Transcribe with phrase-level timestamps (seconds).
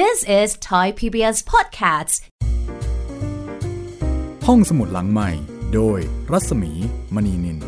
[0.00, 2.14] This is Thai PBS Podcasts
[4.46, 5.30] ห้องสมุดหลังใหม่
[5.74, 5.98] โดย
[6.32, 6.72] รัศมี
[7.14, 7.58] มณีนิน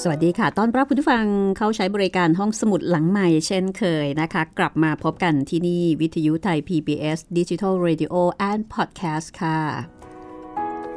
[0.00, 1.24] สวัสดีค่ะต้อนรับคุณผู้ฟัง
[1.58, 8.14] เข้าใช้บริการห้องสมุดหลังใหม่ เช่นเคยนะคะ กลับมาพบกันที่นี่วิทยุไทย PBS Digital Radio
[8.50, 9.95] and Podcast ค่ะ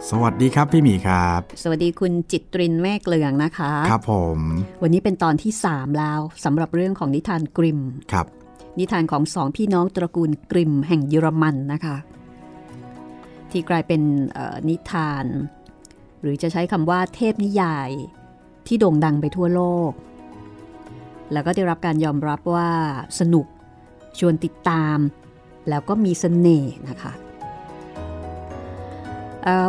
[0.07, 4.39] สวัสดีครับพี่หมีครับ สวัสดีคุณจิตรินแม่เกลืองนะคะ ครับผม
[4.81, 7.79] วันนี้เป็นตอนที่ 3 แล้วสำหรับเรื่องของนิทานกริม
[8.13, 8.25] ครับ
[8.80, 11.98] นิทานของสองพี่น้องตระกูลกริมแห่งเยอรมันนะคะ
[13.52, 14.02] ที่กลายเป็น
[14.34, 15.26] เอ่อนิทาน
[16.21, 17.90] หรือจะใช้คำว่าเทพนิยาย
[18.68, 19.91] ที่โด่งดังไปทั่วโลก
[21.31, 22.71] แล้วก็ได้รับการยอมรับว่า
[23.20, 23.45] สนุก
[24.20, 24.98] ชวนติดตาม
[25.70, 27.29] แล้วก็มีสเสน่ห์นะคะเอ่อ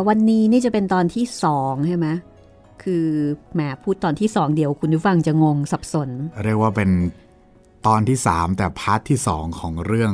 [0.07, 2.07] วันนี้นี่จะเป็นตอนที่สองใช่ไหม
[2.83, 3.05] คือ
[3.53, 6.09] แหมพูดตอนที่สองเดี๋ยวคุณผู้ฟังจะงงสับสน
[6.43, 6.89] เรียกว่าเป็น
[7.87, 10.13] ตอนที่3แต่พาร์ทที่2ของเรื่อง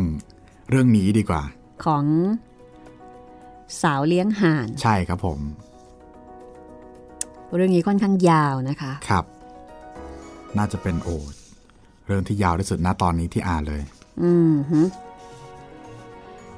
[0.69, 1.43] เรื่องนี้ดีกว่า
[1.85, 2.05] ของ
[3.81, 5.39] สาวเลี้ยงห่าน ใช่ครับผม
[7.55, 9.25] เรื่องนี้ค่อนข้างยาวนะคะครับ
[10.57, 11.17] น่าจะเป็นโอ้
[12.05, 13.81] เรื่องที่ยาวที่สุดณตอนนี้ที่อ่านเลย
[14.23, 14.81] อืมฮึ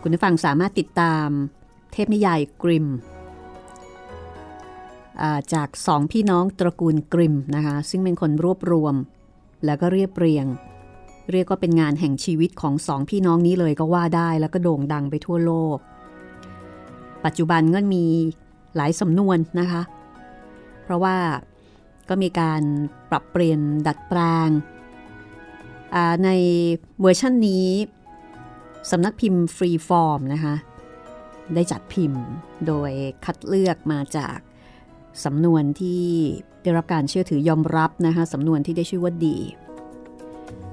[0.02, 1.28] คุณผู้ฟังสามารถติดตาม
[1.59, 1.59] เท
[2.05, 2.88] พนิยายกริม
[5.53, 8.95] จากสองพี่น้องตระกูลกริมนะคะซึ่งเป็นคนรวบรวม
[9.66, 10.45] แล้วก็เรียบเรียง
[11.31, 15.78] เรียกว่าเป็นงานแห่งชีวิตของสองพี่น้องนี้เลยก็ว่าได้แล้วก็โด่งดังไปทั่วโลก
[17.25, 18.06] ปัจจุบันก็มี
[18.75, 19.81] หลายสำนวนนะคะ
[20.84, 21.16] เพราะว่า
[22.09, 22.61] ก็มีการ
[23.09, 24.50] ปรับเปลี่ยนดัดแปลง
[26.23, 26.30] ใน
[27.02, 27.67] เวอร์ชันนี้
[28.91, 30.56] สำนักพิมพ์ฟรีฟอร์มนะคะ
[31.55, 32.23] ได้จัดพิมพ์
[32.67, 32.92] โดย
[33.25, 34.38] คัดเลือกมาจาก
[35.25, 36.03] สำนวนที่
[36.64, 39.38] ได้รับการเชื่อถือยอมรับนะคะสำนวนที่ได้ชื่อว่าดี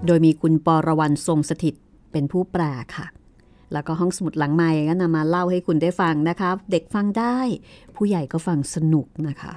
[0.07, 1.75] โดยมีคุณปรวรรณทรงสถิต
[2.13, 2.63] เป็นผู้แปล
[2.97, 3.07] ค่ะ
[3.73, 7.37] แล้วก็ห้องสมุดหลังไมค์ก็นำมาเล่าให้คุณได้ฟังนะคะ เด็กฟังได้
[7.97, 9.53] ผู้ใหญ่ก็ฟังสนุกนะคะ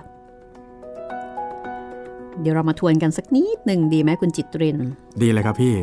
[2.41, 4.77] เดี๋ยวเรามาทวนกันสักนิดหนึ่งดีไหมคุณจิตริน
[5.21, 5.75] ดีเลยครับพี่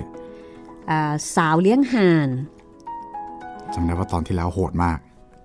[0.91, 2.29] อ่าสาวเลี้ยงห่าน
[3.75, 4.99] จำได้ว่าตอนที่แล้วโหดมาก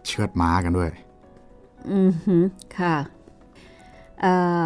[0.06, 0.90] เชือดม้ากันด้วย
[1.92, 2.44] อือหือ
[2.78, 2.96] ค่ะ
[4.22, 4.62] เอ่อ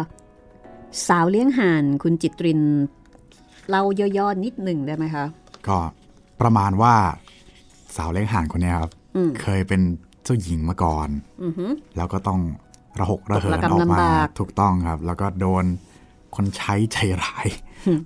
[1.08, 2.60] สาวเลี้ยงห่านคุณจิตริน
[3.68, 3.82] เล่า
[4.18, 5.26] ย่อๆนิดหนึ่งได้ไหมคะ
[5.66, 5.78] ก็
[6.40, 6.94] ประมาณว่า
[7.96, 9.80] สาวเลี้ยงห่านคนเนี้ยครับอืมเคยเป็น
[10.24, 11.08] เจ้าหญิงมาก่อน
[11.42, 12.40] อือหือแล้วก็ต้อง
[13.00, 15.64] ระหกระเหินตกระกำออกลำมาบากถูกต้องครับ แล้วก็โดน
[16.36, 17.46] คนใช้ใจร้าย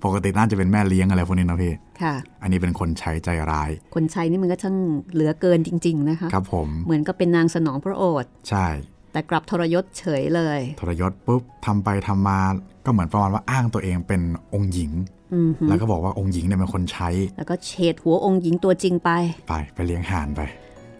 [0.03, 4.77] ปกติน่าจะเป็นแม่เลี้ยงอะไรพวกนี้นะพี่ ค่ะ อันนี้เป็นคนใช้ใจร้าย คนใช้นี่มันก็ช่าง
[5.13, 8.67] เหลือเกินจริง ๆ นะคะ ครับผม เหมือนกับเป็นนางสนองพระโอษฐ์ ใช่
[9.11, 12.39] แต่กลับทรยศเฉยเลย ทรยศปุ๊บทำไปทำมา
[12.85, 14.21] ก็เหมือนประมาณว่าอ้างตัวเองเป็น
[14.53, 14.91] องค์หญิง
[15.33, 19.09] อือหือแล้วก็บอกว่าองค์หญิงเนี่ยเป็นคนใช้ แล้วก็เฉดหัวองค์หญิงตัวจริงไป
[19.47, 20.41] ไปไปเลี้ยงห่านไป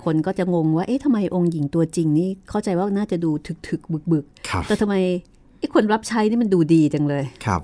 [0.03, 3.31] คนก็จะงงว่า เอ๊ะทำไมองค์หญิงตัวจริงนี่ เข้าใจว่าน่าจะดู
[3.69, 4.95] ถึกๆบึกครับๆแต่ทำไม
[5.59, 7.61] ไอ้คนรับใช้นี่มันดูดีจังเลย ครับ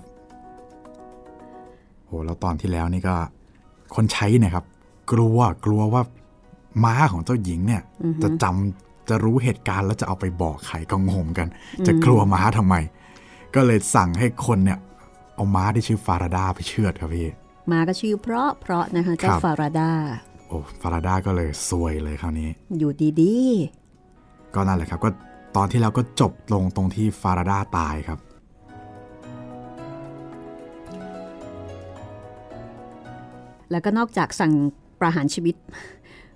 [2.07, 3.15] โหแล้วตอนที่แล้วนี่ก็
[3.95, 4.65] คนใช้เนี่ยครับ
[5.11, 6.01] กลัวกลัวว่า
[6.83, 7.81] ม้าของเจ้าหญิงเนี่ย
[8.23, 11.47] จะจำจะรู้เหตุการณ์แล้วจะเอาไปบอกใครก็งงกัน
[11.87, 12.75] จะกลัวม้าทำไม
[13.55, 14.79] ก็เลยสั่งให้คนเนี่ย
[15.35, 17.27] เอาม้าที่ชื่อฟาราดาไปเชือดครับพี่
[17.71, 19.91] มาก็ชื่อเพราะเพราะนะคะเจ้าครับฟาราดา
[20.47, 22.91] โอ้ฟาราดาก็เลยซวยเลยคราวนี้ อยู่
[23.21, 23.35] ดี
[24.55, 25.09] ก็นั่นแหละครับ ก็
[25.55, 28.19] ตอนที่แล้วก็จบลงตรงที่ฟาราดาตายครับ
[33.71, 34.53] แล้วก็นอกจากสั่ง
[34.99, 35.55] ประหารชีวิต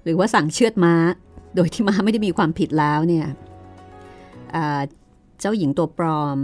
[0.04, 0.94] หรือว่าสั่งเชือดม้า
[1.56, 3.28] โดยที่ม้าไม่ได้มีความผิดแล้วเนี่ย
[4.56, 4.82] อ่า
[5.40, 6.38] เจ้าหญิงตัวปลอม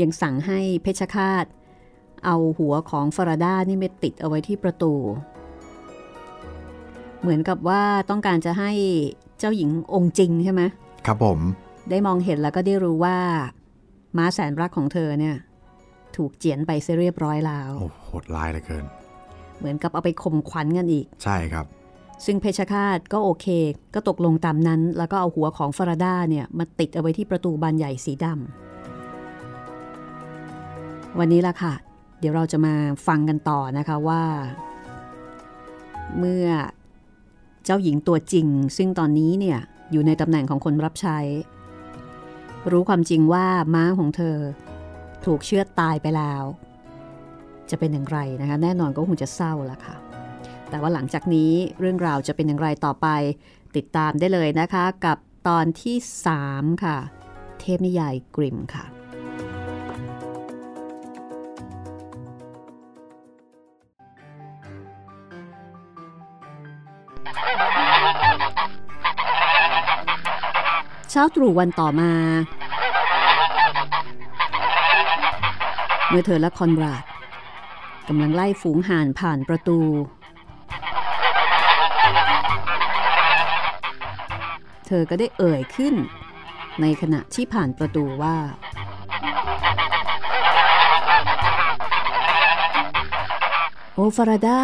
[0.00, 1.44] ยังสั่งให้เพชฌฆาต
[2.24, 4.92] เอาหัวของฟาราดานี่ไปติดเอาไว้ที่ประตู
[7.20, 8.72] เหมือนกับว่าต้องการจะให้
[9.38, 10.62] เจ้าหญิงองค์จริงใช่ไหม
[11.06, 11.38] ครับผม
[11.90, 13.16] ได้มองเห็นแล้วก็ได้รู้ว่า
[14.16, 15.36] ม้าแสนรักของเธอเนี่ย
[16.16, 18.84] ถูกเจียนไปเสียเรียบร้อยแล้วโอ้โหดร้ายเหลือเกิน
[19.60, 21.66] เหมือนกับเอาไปข่มขวัญกันอีก ใช่ครับ
[22.24, 23.46] ซึ่งเพชฌฆาตก็โอเค
[23.94, 31.74] ก็ตกลงตามนั้น แล้วก็เอาหัวของฟาราดาเนี่ยมาติดเอาไว้ที่ประตูบานใหญ่สีดำวันนี้ละค่ะ
[32.18, 32.74] เดี๋ยวเราจะมา
[33.06, 34.22] ฟังกันต่อนะคะว่า
[36.18, 36.46] เมื่อ
[37.64, 38.46] เจ้าหญิงตัวจริง
[38.76, 39.58] ซึ่งตอนนี้เนี่ย
[39.92, 41.18] อยู่ในตำแหน่งของคนรับใช้
[42.70, 44.36] รู้ความจริงว่าม้าของเธอ
[45.24, 46.42] ถูกเชือดตายไปแล้ว
[47.72, 49.96] จะเป็นอย่างไรนะคะ แน่นอนก็คงจะเศร้าละค่ะ
[50.70, 53.08] แต่ว่าหลังจากนี้เรื่องราวจะเป็นอย่างไรต่อไป
[53.76, 55.18] ติดตามได้เลยนะคะ กับ
[55.48, 55.96] ตอนที่
[56.38, 56.96] 3 ค่ะ
[57.60, 58.84] เทพนิยายกริมค่ะ
[71.10, 72.12] เช้าตรู่วันต่อมา
[76.08, 77.02] เมื่อเธอและคอนราด
[78.12, 79.78] กำลังไล่ฝูงห่านผ่านประตู
[84.86, 85.94] เธอก็ได้เอ่ยขึ้น
[86.80, 88.36] ในขณะที่ผ่านประตูว่า
[93.94, 94.60] โอฟาราดา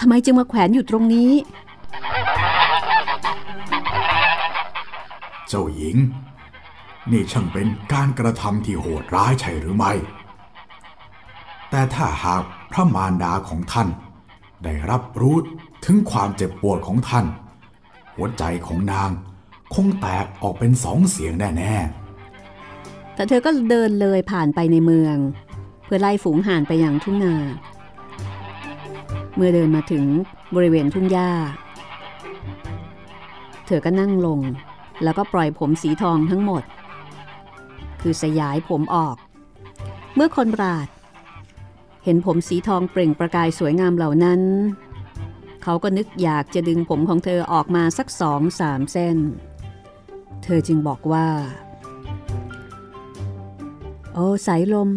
[0.00, 1.32] ทำไมจึงมาแขวนอยู่ตรงนี้
[5.48, 5.96] เจ้าหญิง
[7.10, 9.94] นี่ช่างเป็นการกระทำที่โหดร้ายใช่หรือไม่
[11.70, 13.88] แต่ถ้าหากพระมารดาของท่าน
[14.64, 15.36] ได้รับรู้
[15.84, 17.26] ถึงความเจ็บปวดของท่าน
[18.14, 19.10] หัวใจของนาง
[19.74, 25.16] คงแตกออกเป็นสองเสียงแน่ๆ แต่เธอก็เดินเลยผ่านไปในเมือง
[25.84, 27.36] เพื่อไล่ฝูงห่านไปยังทุ่งนา
[29.36, 30.04] เมื่อเดินมาถึง
[30.54, 31.30] บริเวณทุ่งหญ้า
[33.66, 34.40] เธอก็นั่งลง
[35.02, 36.62] แล้วก็ปล่อยผมสีทองทั้งหมด
[38.00, 39.16] คือสยายผมออก
[40.14, 40.88] เมื่อคนราด
[42.04, 44.40] เห็นผมสีทองเปล่งประกายสวยงามเหล่านั้น
[45.62, 49.16] เขาก็นึกอยากจะดึงผมของเธอออกมาสักสองสามเส้น
[50.42, 51.28] เธอจึงบอกว่า
[54.14, 54.88] โอ้สายลม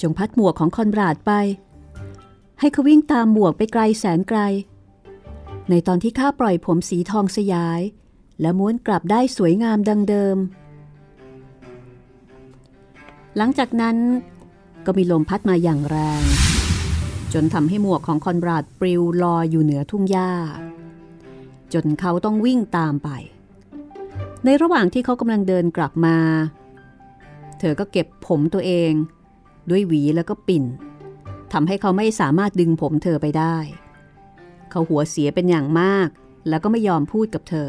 [0.00, 1.32] จงพัดหมวกของคอนราดไป
[2.60, 4.40] ให้เขาวิ่งตามหมวกไปไกลแสนไกล
[5.70, 7.80] ในตอนที่ข้าปล่อยผมสีทองสยาย
[8.40, 10.36] และม้วนกลับได้สวยงามดังเดิม
[13.36, 13.96] หลังจากนั้น
[14.86, 16.22] ก็มีลมพัดมาอย่างแรง
[17.32, 20.32] จนทำให้หมวกของคอนราดปลิวลอยอยู่เหนือทุ่งหญ้า
[21.72, 23.08] จนเขาต้องวิ่งตามไป
[24.44, 26.16] ในระหว่างที่เขากำลังเดินกลับมา
[27.58, 28.92] เธอก็เก็บผมตัวเอง
[29.70, 30.64] ด้วยหวีแล้วก็ปิ่น
[31.52, 33.56] ทำให้เขาไม่สามารถดึงผมเธอไปได้
[34.70, 36.08] เขาหัวเสียเป็นอย่างมาก
[36.48, 37.68] แล้วก็ไม่ยอมพูดกับเธอ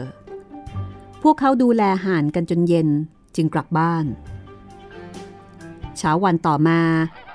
[1.24, 2.90] พวกเขาดูแลห่านกันจนเย็น
[3.36, 4.06] จึงกลับบ้าน
[6.00, 6.80] เช้าวันต่อมา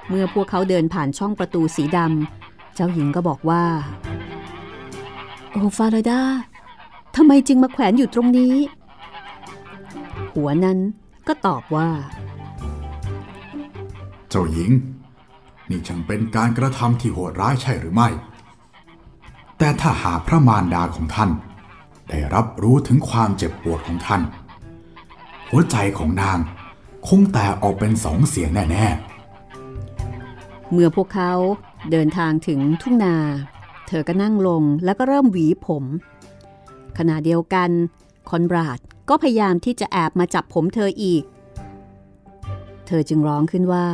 [0.09, 3.65] เมื่อพวกเขาเดินผ่านช่องประตูสีดำเจ้าหญิงก็บอกว่า
[5.51, 6.23] โอ้ฟาราดา
[7.17, 8.55] ทำไมจึงมาแขวนอยู่ตรงนี้
[10.35, 10.79] หัวนั้น
[11.27, 11.89] ก็ตอบว่า
[14.31, 14.71] เจ้าหญิง
[15.71, 18.09] นี่ช่างเป็นการกระทำที่โหดร้ายใช่หรือไม่
[19.59, 21.31] แต่ถ้าหาพระมารดาของท่าน
[22.09, 24.23] ได้รับรู้ถึงความเจ็บปวดของท่าน
[25.51, 26.39] หัวใจของนาง
[27.07, 31.33] คงแตกออกเป็นสองเสียงแน่ๆ เมื่อพวกเขา
[31.91, 33.17] เดินทางถึงทุ่งนา
[33.89, 35.85] เธอก็นั่งลงแล้วก็เริ่มหวีผม
[36.99, 37.71] ขณะเดียวกัน
[38.29, 41.23] คอนบราดก็พยายามที่จะแอบมาจับผมเธออีก
[42.87, 43.87] เธอจึงร้องขึ้นว่า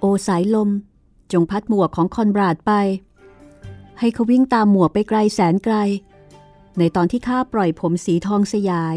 [0.00, 0.70] โอสายลม
[1.32, 2.72] จงพัดหมวกของคอนบราดไป
[3.98, 5.74] ให้เขาวิ่งตามหมวกไปไกลแสนไกล
[6.78, 8.96] ในตอนที่ข้าปล่อยผมสีทองสยาย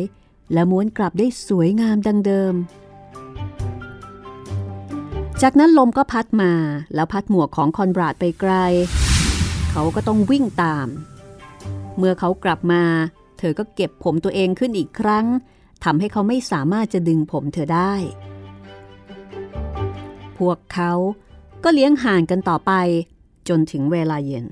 [0.54, 2.54] และม้วนกลับได้สวยงามดังเดิม
[5.42, 6.54] จากนั้นลมก็พัดมา
[6.96, 8.54] แล้วพัดหมวกของคอนบราดไปไกล
[9.72, 10.88] เขาก็ต้องวิ่งตาม
[11.98, 12.84] เมื่อเขากลับมา
[13.38, 15.26] เธอก็เก็บผมตัวเองขึ้นอีกครั้ง
[15.84, 17.94] ทำให้เขาไม่สามารถจะดึงผมเธอได้
[20.38, 20.92] พวกเขา
[21.64, 22.72] ก็เลี้ยงห่านกันต่อไป
[23.50, 24.46] จนถึงเวลาเย็น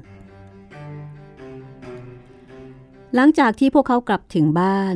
[3.16, 4.96] หลังจากที่พวกเขากลับถึงบ้าน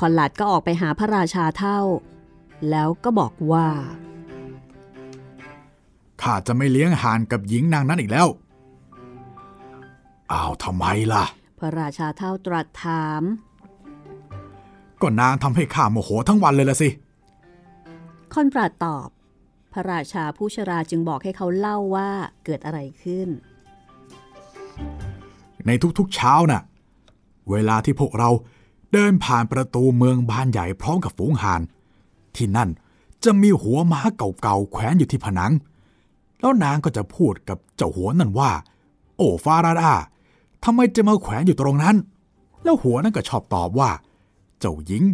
[0.00, 1.80] คอนหลัดก็ออกไปหาพระราชาเท่า
[2.70, 3.68] แล้วก็บอกว่า
[6.22, 8.28] ข้าจะไม่เลี้ยงห่านกับหญิงนางนั้นอีกแล้ว
[10.32, 11.24] อ้าวทำไมล่ะ
[11.58, 13.22] พระราชาเท่าตรัสถาม
[15.02, 16.88] ก็นางทำให้ข้าโมโหทั้งวันเลยละสิ
[18.32, 19.08] คอนปราดตอบ
[19.72, 22.10] พระราชาผู้ชราจึงบอกให้เขาเล่าว่า
[22.44, 23.28] เกิดอะไรขึ้น
[25.66, 26.62] ในทุกๆเช้าน่ะ
[27.50, 28.30] เวลาที่พวกเรา
[28.92, 31.62] เดินผ่านประตูเมืองบานใหญ่พร้อมกับฝูงห่าน
[32.36, 32.70] ที่นั่น
[33.24, 35.52] จะมีหัวม้าเก่าๆแขวนอยู่ที่ผนัง
[36.40, 38.50] แล้วนางก็จะพูดกับเจ้าหัวนั่นว่า
[39.16, 39.92] โอ้ฟาราดา
[40.64, 41.96] ทำไมจะมาแขวนอยู่ตรงนั้น
[42.62, 43.90] แล้วหัวนั่นก็ชอบตอบว่า
[44.58, 45.04] เจ้าหญิง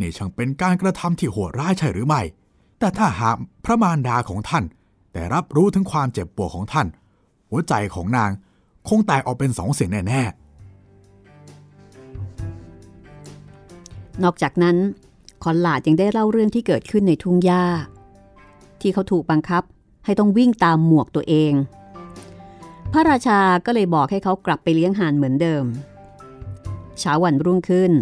[0.00, 2.20] นี่ช่างเป็นการกระทำที่โหดร้ายใช่หรือไม่
[2.78, 4.64] แต่ถ้าหากพระมารดาของท่าน
[5.12, 6.86] ได้รับรู้ถึงความเจ็บปวดของท่าน
[7.50, 8.30] หัวใจของนาง
[8.88, 10.22] คงแตกออกเป็นสองเสียงแน่
[14.24, 14.76] นอกจากนั้น
[15.42, 17.64] คอนหลาดยังได้เล่าเรื่องที่เกิดขึ้นในทุ่งหญ้า
[18.80, 19.62] ที่เขาถูกบังคับ
[20.04, 21.52] ให้ต้องวิ่งตามหมวกตัวเอง
[22.92, 25.64] พระราชาก็เลยบอกให้เขากลับไปเลี้ยงห่านเหมือนเดิม
[27.00, 27.92] เช้าวันรุ่งขึ้น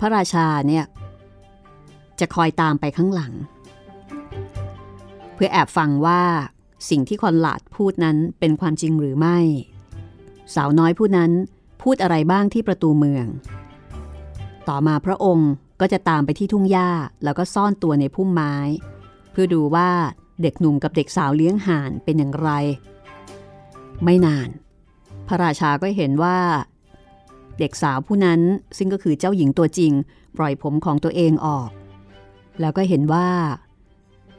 [0.00, 0.84] พระราชาเนี่ย
[2.20, 3.32] จะคอยตามไปข้างหลัง
[5.34, 6.22] เพื่อแอบฟังว่า
[6.90, 9.38] สิ่งที่คอนหลาดพูดนั้นเป็นความจริงหรือไม่
[10.54, 11.30] สาวน้อยผู้นั้น
[11.82, 13.26] พูดอะไรบ้างที่ประตูเมือง
[14.68, 16.90] ต่อมาพระองค์ก็จะตามไปที่ทุ่งหญ้า
[17.24, 18.54] แล้วก็ซ่อนตัวในพุ่มไม้
[19.32, 19.90] เพื่อดูว่า
[20.42, 22.50] เด็กหนุ่มกับเด็กสาวเลี้ยงห่านเป็นอย่างไร
[24.04, 24.48] ไม่นาน
[25.28, 26.38] พระราชาก็เห็นว่า
[27.58, 28.40] เด็กสาวผู้นั้น
[28.76, 29.92] ซึ่งก็คือเจ้าหญิงตัวจริง
[30.36, 31.70] ปล่อยผมของตัวเองออก
[32.60, 33.28] แล้วก็เห็นว่า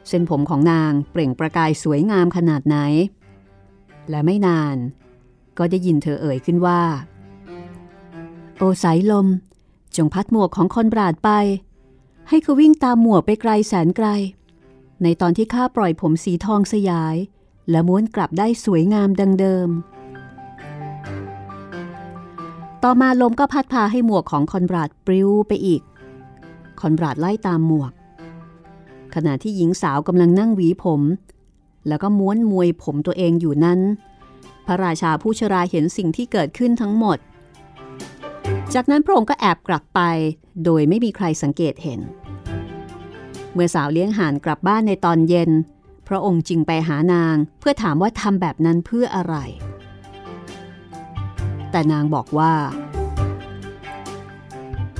[0.08, 2.76] เส้นผมของนางเปล่งประกายสวยงามขนาดไหน
[4.10, 4.76] และไม่นาน
[5.58, 6.80] ก็ได้ยินเธอเอ่ยขึ้นว่า
[8.58, 9.26] โอสายลม
[9.96, 11.30] จงพัดหมวกของคอนบราดไป
[12.28, 14.08] ให้เขาวิ่งตามหมวกไปไกลแสนไกล
[15.02, 17.16] ในตอนที่ข้าปล่อยผมสีทองสยาย
[17.70, 19.68] และม้วนกลับได้สวยงามดังเดิม
[22.82, 25.82] ต่อมาลมก็พัดพาให้หมวกของคอนบราดปลิวไปอีก
[26.80, 27.92] คอนบราดไล่ตามหมวก
[29.14, 31.02] ขณะที่หญิงสาวกำลังนั่งหวีผม
[31.88, 33.80] แล้วก็ม้วนมวยผมตัวเองอยู่นั้น
[34.66, 37.18] พระราชาผู้ชราเห็นสิ่งที่เกิดขึ้นทั้งหมด
[38.74, 40.00] จากนั้นพระองค์ก็แอบกลับไป
[40.64, 42.00] โดยไม่มีใครสังเกตเห็น
[43.52, 45.50] เมื่อสาวเลี้ยงห่านกลับบ้านในตอนเย็น
[46.08, 49.34] พระองค์จึงไปหานางเพื่อถามว่าทำแบบนั้นเพื่ออะไร
[51.70, 52.52] แต่นางบอกว่า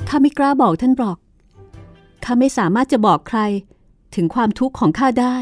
[0.07, 1.17] ข้าไม่กล้าบอกท่านหรอก
[2.23, 3.39] ข้าไม่สามารถจะบอกใคร
[4.15, 5.37] ถึงความทุกข์ของข้าได้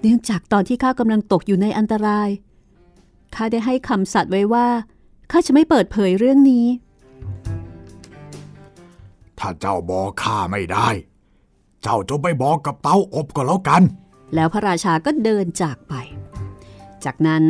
[0.00, 2.28] เนื่องจากตอนที่ข้ากำลังตกอยู่ในอันตราย
[3.34, 4.66] ข้าได้ให้คำสัตย์ไว้ว่า
[5.30, 6.66] ข้าจะไม่เปิดเผยเรื่องนี้
[9.38, 10.88] ถ้าเจ้าบอกข้าไม่ได้
[11.82, 13.82] เจ้าจงไปบอกกับเต้าอบก็แล้วกัน
[14.34, 15.94] แล้วพระราชาก็เดินจากไป
[17.04, 17.44] จากนั้น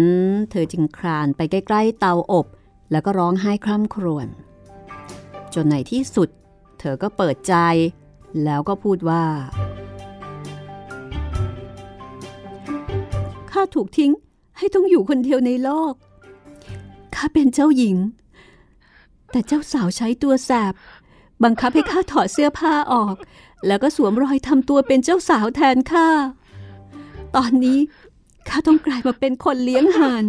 [0.50, 2.46] เธอจึงคลานไปใกล้ๆเตาอบ
[2.90, 4.26] แล้วก็ร้องไห้คร่ำครวญ
[5.54, 6.28] จนในที่สุด
[6.78, 7.54] เธอก็เปิดใจ
[8.44, 9.24] แล้วก็พูดว่า
[13.50, 14.12] ข้าถูกทิ้ง
[14.58, 15.94] ให้ต้องอยู่คนเดียวในโลก
[17.14, 17.96] ข้าเป็นเจ้าหญิง
[19.30, 20.72] แต่เจ้าสาวใช้ตัวแสบ
[21.44, 23.14] บังคับให้ข้าถอดเสื้อผ้าออก
[23.66, 26.08] แล้วก็สวมรอยทำตัวเป็นเจ้าสาวแทนข้า
[27.36, 27.78] ตอนนี้
[28.48, 30.24] ข้าต้องกลายมาเป็นคนเลี้ยงห่าน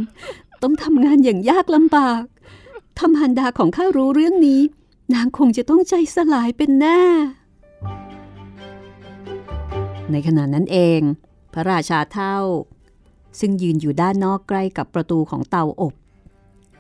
[0.64, 2.24] ต้องทำงานอย่างยากลำบาก
[2.98, 4.62] ถ้ามันดาของข้ารู้เรื่องนี้
[5.14, 7.02] นางคงจะต้องใจสลายเป็นแน่
[10.12, 11.00] ในขณะนั้นเอง
[11.54, 12.38] พระราชาเท่า
[13.40, 15.94] ซึ่งยืนอยู่ด้านนอกใกล้กับประตูของเตาอบ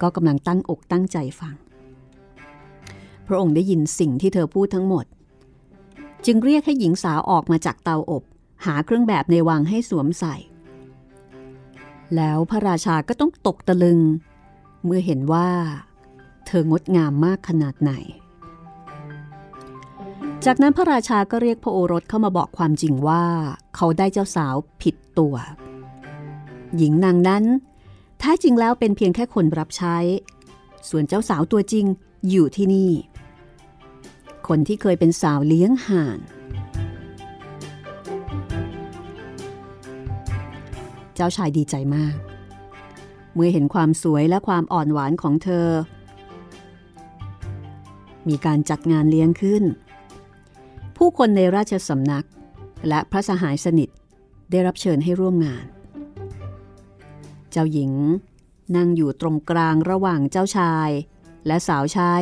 [0.01, 1.55] ก็กำลังตั้งอกตั้งใจฟัง
[3.27, 5.05] พระองค์ได้ยินสิ่งที่เธอพูดทั้งหมด
[6.25, 8.23] จึงเรียกให้หญิงสาวออกมาจากเตาอบ
[8.65, 10.35] หาเครื่องแบบในวังให้สวมใส่
[12.15, 13.99] แล้วพระราชาก็ต้องตกตะลึง
[14.85, 15.49] เมื่อเห็นว่า
[16.47, 17.91] เธองดงามมากขนาดไหน
[20.45, 23.23] จากนั้นพระราชาก็เรียกพระโอรสเข้ามาบอกความจริงว่า
[23.75, 25.35] เขาได้เจ้าสาวผิดตัว
[26.77, 27.43] หญิงนางนั้น
[28.19, 29.97] แท้จริงแล้วเป็นเพียงแค่คนรับใช้
[30.89, 31.85] ส่วนเจ้าสาวตัวจริง
[32.29, 32.91] อยู่ที่นี่
[34.47, 36.19] คนที่เคยเป็นสาวเลี้ยงห่าน
[41.15, 42.15] เจ้าชายดีใจมาก
[43.33, 45.67] เมื่อเห็นความสวยและความอ่อนหวานของเธอ
[48.27, 49.63] มีการจัดงานเลี้ยงขึ้น
[50.97, 52.25] ผู้คนในราชสำนัก
[52.87, 53.89] และพระสหายสนิท
[54.51, 55.65] ได้รับเชิญให้ร่วมงาน
[57.51, 57.91] เจ้าหญิง
[58.75, 60.89] นั่งอยู่ตรงกลางระหว่างเจ้าชาย
[61.47, 62.13] และสาวใช้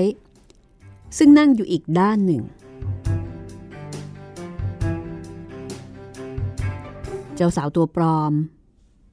[1.17, 2.43] ซึ่งนั่งอยู่อีกด้านหนึ่ง
[7.35, 8.33] เจ้าสาวตัวปลอม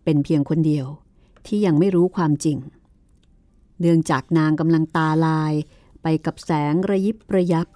[0.04, 0.86] เป็นเพียงคนเดียว
[1.46, 2.58] ที่ยังไม่รู้ความจริง
[3.80, 5.52] เนื่องจากนางกำลังตาลาย
[6.02, 7.66] ไปกับแสงระยิบระยับ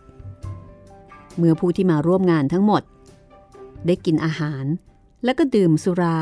[1.37, 2.83] เมื่อผู้ที่มาร่วมงานทั้งหมด
[3.87, 4.65] ได้กินอาหาร
[5.25, 6.19] และก็ดื่มสุรา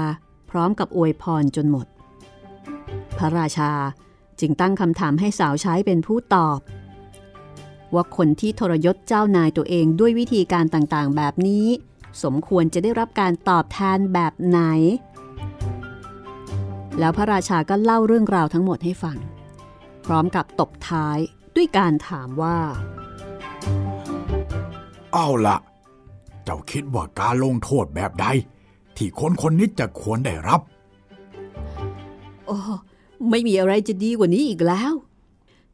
[0.50, 1.86] พร้อมกับอวยพรจนหมด
[3.18, 3.72] พระราชา
[4.40, 6.60] จึงตั้งคำถามให้สาวใช้เป็นผู้ตอบ
[7.94, 11.66] ว่าคนที่ทรยศเจ้านายตัวเองด้วยวิธีการต่างๆ แบบนี้
[12.22, 14.60] สมควรจะได้รับการตอบแทนแบบไหน
[16.98, 19.16] แล้วพระราชาก็เล่าเรื่องราวทั้งหมดให้ฟัง
[20.04, 21.18] พร้อมกับตบท้าย
[21.56, 22.58] ด้วยการถามว่า
[25.12, 25.56] เอาละ
[26.44, 28.26] เจ้าคิดว่าการลงโทษแบบใด
[28.96, 30.60] ที่คนคนนี้จะควรได้รับ
[32.46, 32.58] โอ้
[33.30, 34.92] ไม่มีอะไรจะดีกว่านี้อีกแล้ว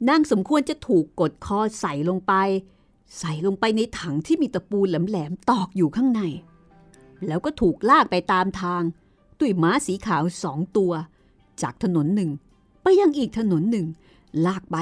[0.09, 2.33] นางสมควรจะถูกกดคอใส่ลงไป
[3.19, 6.23] ใส่ลงไปในถังที่มีตะปูแหลมๆตอกอยู่ข้างใน
[7.27, 8.83] แล้วก็ถูกลากไปตามทาง
[9.39, 10.93] ด้วยม้าสีขาวสองตัว
[11.63, 12.31] จากถนนหนึ่ง
[12.83, 13.87] ไปยังอีกถนนหนึ่ง
[14.47, 14.77] ลากไป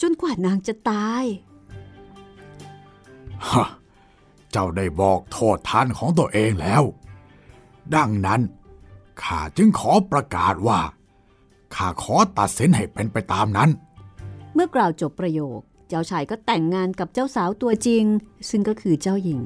[0.00, 1.24] จนกว่านางจะตาย
[3.48, 3.68] ฮะ
[4.50, 6.82] เจ้าได้บอกโทษทานของตัวเองแล้ว
[7.94, 8.40] ดังนั้น
[9.22, 10.80] ข้าจึงขอประกาศว่า
[11.74, 13.70] ข้าขอตัดสินให้เป็นไปตามนั้น
[14.54, 18.04] เมื่อกล่าวจบประโยค เจ้าชายก็แต่งงานกับเจ้าสาวตัวจริง
[18.50, 19.42] ซึ่งก็คือเจ้าหญิง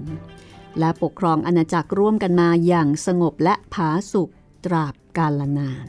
[0.78, 4.28] และปกครองอาณาจักรร่วมกันมาอย่างสงบและผาสุก
[4.64, 5.86] ตราบกาลนาน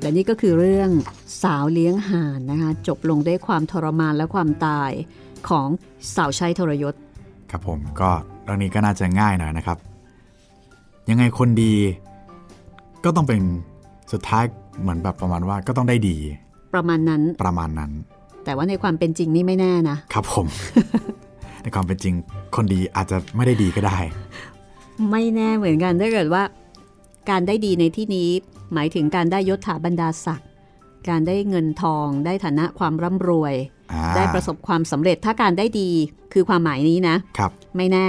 [0.00, 0.90] และนี่ก็คือเรื่อง
[1.42, 4.90] สาวเลี้ยงห่านนะคะจบลงด้วยความทรมานและความตาย
[5.48, 5.68] ของ
[6.14, 6.94] สาวใช้ทรยศ
[7.50, 8.10] ครับผมก็
[8.44, 9.78] เรื่องนี้ก็น่าจะง่ายหน่อยนะครับ
[11.10, 11.74] ยังไงคนดี
[13.04, 13.40] ก็ต้องเป็น
[14.12, 14.44] สุดท้าย
[14.80, 16.16] เหมือนแบบประมาณว่าก็ต้องได้ดี
[16.74, 17.90] ประมาณนั้นประมาณนั้น
[18.44, 20.46] แต่ว่าในความเป็นจริงนี่ไม่แน่นะครับผม
[21.62, 22.14] ในความเป็นจริง
[22.56, 23.98] คนดีอาจจะไม่ได้ดีก็ได้
[25.10, 26.42] ไม่แน่เหมือนกันถ้าเกิดว่า
[27.30, 28.28] การได้ดีในที่นี้
[28.74, 30.48] หมายถึงการได้ยศถาบรรดาศักดิ์
[31.08, 33.54] การได้เงินทองได้ฐานะความร่ำรวย
[33.92, 35.90] อ่าได้ประสบความสำเร็จถ้าการได้ดี
[36.32, 38.08] คือความหมายนี้นะครับ ไม่แน่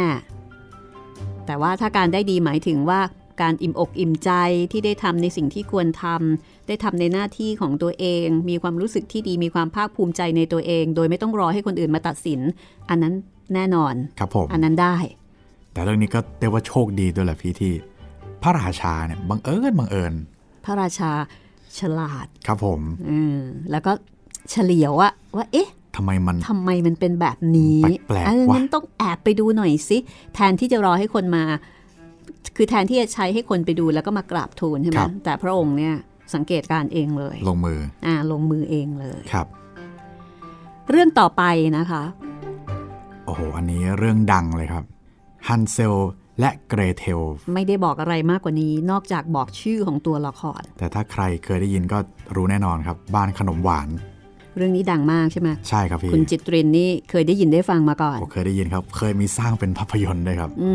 [1.46, 3.00] แต่ว่าถ้าการได้ดีหมายถึงว่า
[3.42, 4.32] การอิ่มอกอิ่มใจ
[4.72, 12.40] ที่ได้ทำในสิ่งที่ควรทำ ได้ทำในหน้าที่ของตัวเอง มีความรู้สึกที่ดีมีความภาคภูมิใจในตัวเอง โดยไม่ต้องรอให้คนอื่นมาตัดสิน
[12.90, 13.14] อันนั้น
[13.54, 14.96] แน่นอนครับผมอันนั้นได้
[15.74, 17.74] แต่เรื่องนี้ก็เรียกว่าโชคดีด้วยแหละพี่ที่
[18.44, 20.14] พระราชาเนี่ยบังเอิญบังเอิญ
[20.66, 21.12] พระราชา
[21.80, 23.38] ฉลาดครับผมอืม
[23.72, 23.92] แล้วก็
[24.50, 29.98] เฉลียวอะว่าเอ๊ะทำไมมันทำไมมันเป็นแบบนี้แปลกๆเออว่ะงั้นต้องแอบไปดูหน่อยสิ
[30.36, 31.44] แทนที่จะรอให้คนมา
[32.56, 35.96] คือแทนที่จะใช้ให้คนไปดูแล้วก็มากราบทูลใช่ไหมแต่พระองค์เนี่ย
[36.34, 39.48] สังเกตการณ์เองเลย ลงมืออ่าลงมือเองเลยครับ
[40.92, 41.44] เรื่องต่อไป
[41.78, 42.04] นะคะ
[43.26, 44.84] โอ้โห อันนี้เรื่องดังเลยครับ
[45.48, 45.96] ฮันเซล
[46.40, 47.22] และเกรเทล
[47.54, 51.98] ไม่ได้บอกอะไรมากกว่านี้ นอกจากบอกชื่อของตัวละคร แต่ถ้าใครเคยได้ยินก็
[52.36, 53.90] รู้แน่นอนครับ บ้านขนมหวาน
[54.58, 60.72] เรื่องนี้ดังมากใช่ไหมใช่ครับพี่ คุณจิตรินนี่เคยได้ยินได้ฟังมาก่อนผมเคยได้ยินครับ เคยมีสร้างเป็นภาพยนตร์ด้วยครับอื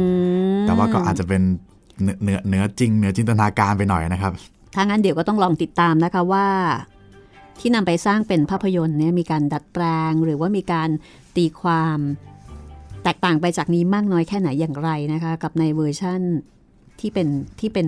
[0.58, 1.42] มแต่ว่าก็อาจจะเป็น
[2.02, 4.32] เนื้อเนื้อเนื้อจริงเนื้อจินตนาการไปหน่อยนะครับ
[4.74, 6.46] ถ้างั้นเดี๋ยวก็ต้องลองติดตามนะคะว่า
[7.60, 10.88] ที่นำไปสร้างเป็นภาพยนตร์เนี่ยมีการดัดแปลง หรือว่ามีการ
[11.36, 11.98] ตีความ
[13.04, 16.20] แตกต่างไปจากนี้มากน้อยแค่ไหนอย่างไรนะคะ กับในเวอร์ชั่น
[17.00, 17.28] ที่เป็น
[17.60, 17.86] ที่เป็น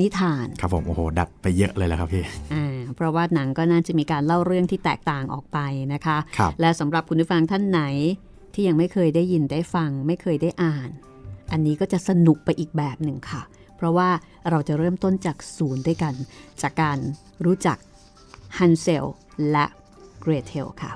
[0.00, 5.58] นิทาน ครับผมโอ้โหดัดไปเยอะเลยแหละครับพี่อ่าเพราะว่าหนังก็น่าจะมีการเล่าเรื่องที่แตกต่างออกไป
[5.94, 7.82] นะคะครับและสำหรับคุณผู้ฟังท่านไหน
[8.54, 10.88] ที่ยังไม่เคยได้ยินได้ฟัง ไม่เคยได้อ่าน
[11.52, 13.42] อันนี้ก็จะสนุกไปอีกแบบหนึ่งค่ะ
[13.80, 14.10] เพราะว่า
[14.50, 16.14] เราจะเริ่มต้นจากศูนย์ด้วยกัน
[16.62, 16.98] จากการ
[17.44, 17.78] รู้จัก
[18.58, 19.08] ฮันเซล
[19.50, 19.66] และ
[20.20, 20.92] เกรเทลค่ะ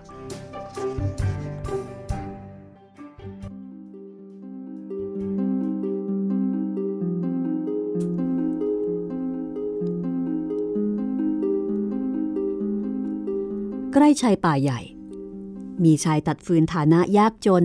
[13.93, 14.81] ใกล้ชายป่าใหญ่
[15.85, 17.65] มีชายตัดฟืนฐานะยากจน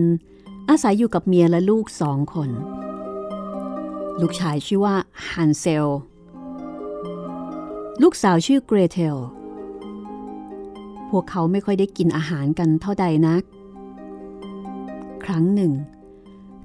[0.68, 2.50] อาศัยอยู่กับเมียและลูกสองคน
[4.20, 4.96] ลูกชายชื่อว่า
[5.30, 5.86] ฮันเซล
[8.02, 9.16] ลูกสาวชื่อเกรเทล
[11.10, 13.42] พวกเขาไม่ค่อยได้กินอาหารกันเท่าใดนัก
[15.24, 15.72] ครั้งหนึ่ง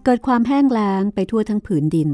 [0.04, 2.10] เกิดความแห้งแล้งไปทั่วทั้งผืนดิน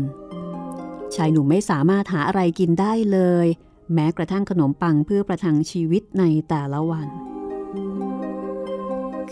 [1.15, 3.47] ชายหนุ่มไม่สามารถหาอะไรกินได้เลย
[3.93, 7.07] แม้กระทั่งขนมปังเพื่อประทังชีวิตในแต่ละวัน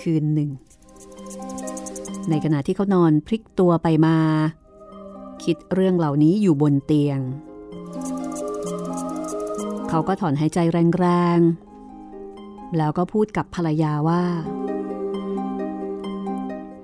[0.01, 0.49] คืนหนึ่ง
[2.29, 4.17] ในขณะที่เขานอนพลิกตัวไปมา
[5.43, 7.19] คิดเรื่องเหล่านี้อยู่บนเตียง
[9.89, 10.59] เขาก็ถอนหายใจ
[10.99, 14.23] แรงๆ แล้วก็พูดกับภรรยาว่า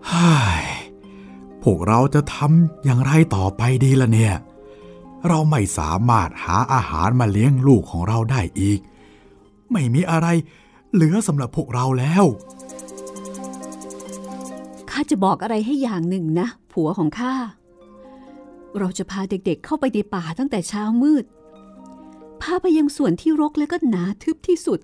[0.07, 0.65] เฮ้ย
[1.63, 4.35] พวกเราจะทำอย่างไรต่อไปดีล่ะเนี่ย
[5.27, 8.79] เราไม่สามารถหาอาหารมาเลี้ยงลูกของเราได้อีก
[9.71, 10.27] ไม่มีอะไร
[10.93, 12.23] เหลือสำหรับพวกเราแล้ว
[14.89, 17.33] ข้าจะบอกอะไรให้อย่างหนึ่งนะ ผัวของข้า
[18.79, 21.25] เราจะพาเด็กๆเข้าไปในป่าตั้งแต่เช้ามืด
[22.41, 24.79] พาไปยังส่วนที่รกและก็หนาทึบที่สุด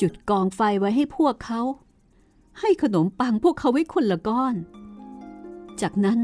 [0.00, 1.60] จุดกองไฟไว้ให้พวกเขา
[2.60, 4.54] ให้ขนมปังพวกเขาไว้คนละก้อน
[5.82, 6.18] จากนั้น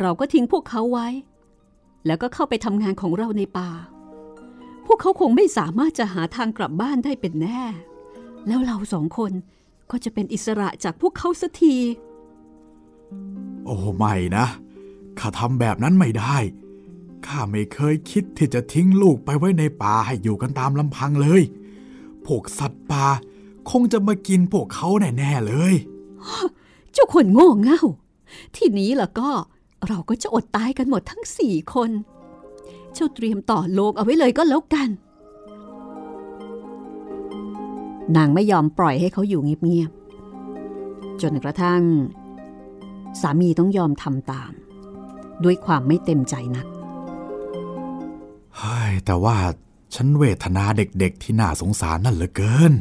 [0.00, 1.08] เราก็ทิ้งพวกเขาไว้
[2.06, 3.70] แล้วก็เข้าไปทำงานของเราในป่า
[4.86, 7.62] พวกเขาคงไม่สามารถจะหาทางกลับบ้านได้เป็นแน่
[8.46, 9.32] แล้วเราสองคน
[9.90, 11.76] ก็จะเป็นอิสระจากพวกเขาสักที
[13.64, 14.46] โอ้ไม่นะ
[15.18, 16.36] ข้าทำแบบนั้นไม่ได้
[17.26, 21.42] ข้าไม่เคยคิดที่จะทิ้งลูกไปไว้ในป่าให้อยู่กันตามลำพังเลย
[22.24, 23.06] พวกสัตว์ป่า
[23.70, 25.74] คงจะมากินพวกเขาแน่ๆเลย
[26.92, 27.82] เจ้าคนโง่เง่า
[28.56, 29.30] ทีนี้ล่ะก็
[29.86, 31.90] เราก็จะอดตายกันหมดทั้งสี่คน
[32.94, 34.88] เจ้าเตรียมต่อโลกเอาไว้เลยก็แล้วกัน
[38.16, 41.82] นางไม่ยอมปล่อยให้เขาอยู่เงียบๆ จนกระทั่ง
[43.20, 44.52] สามีต้องยอมทำตาม
[45.44, 46.66] ด้วยความไม่เต็มใจนัก
[48.56, 49.36] เฮ้ยแต่ว่า
[49.94, 52.72] ฉันเวทนาเด็กๆที่น่าสงสารนั่นเหลือเกิน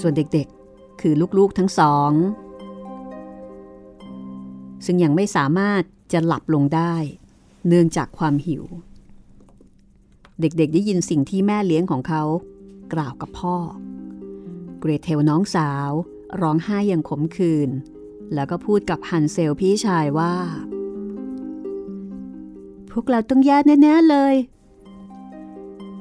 [0.00, 2.12] ส่วนเด็กๆ คือลูกๆทั้งสอง
[4.84, 6.94] ซึ่งยังไม่สามารถจะหลับลงได้
[7.68, 8.64] เนื่องจากความหิว
[10.40, 12.22] เด็กๆได้ยินสิ่งที่แม่เลี้ยงของเขา
[12.92, 13.56] กล่าวกับพ่อ
[14.80, 15.90] เกรเทลน้องสาว
[16.40, 17.70] ร้องไห้อย่างขมขื่น
[18.34, 20.34] แล้วก็พูดกับฮันเซลพี่ชายว่า
[22.92, 24.34] พวกเราต้องแย่แน่ๆเลย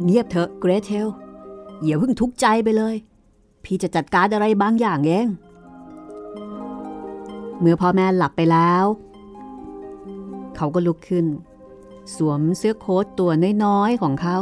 [0.04, 1.08] เงียบเถอะเกรเทล
[1.84, 2.96] อย่าเพิ่งทุกข์ใจไปเลย
[3.64, 5.28] พี่จะจัดการอะไรบางอย่างเอง
[7.60, 8.86] เมื่อพ่อแม่หลับไปแล้ว
[10.56, 11.26] เขาก็ลุกขึ้น
[12.16, 13.32] สวมเสื้อโค้ทตัว
[13.66, 14.38] น้อยๆของเขา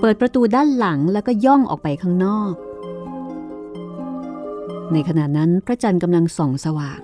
[0.00, 2.52] เปิดประตูด้านหลังแล้วก็ย่องออกไปข้างนอก
[4.92, 7.00] ในขณะนั้นพระจันทร์กำลังส่องสว่าง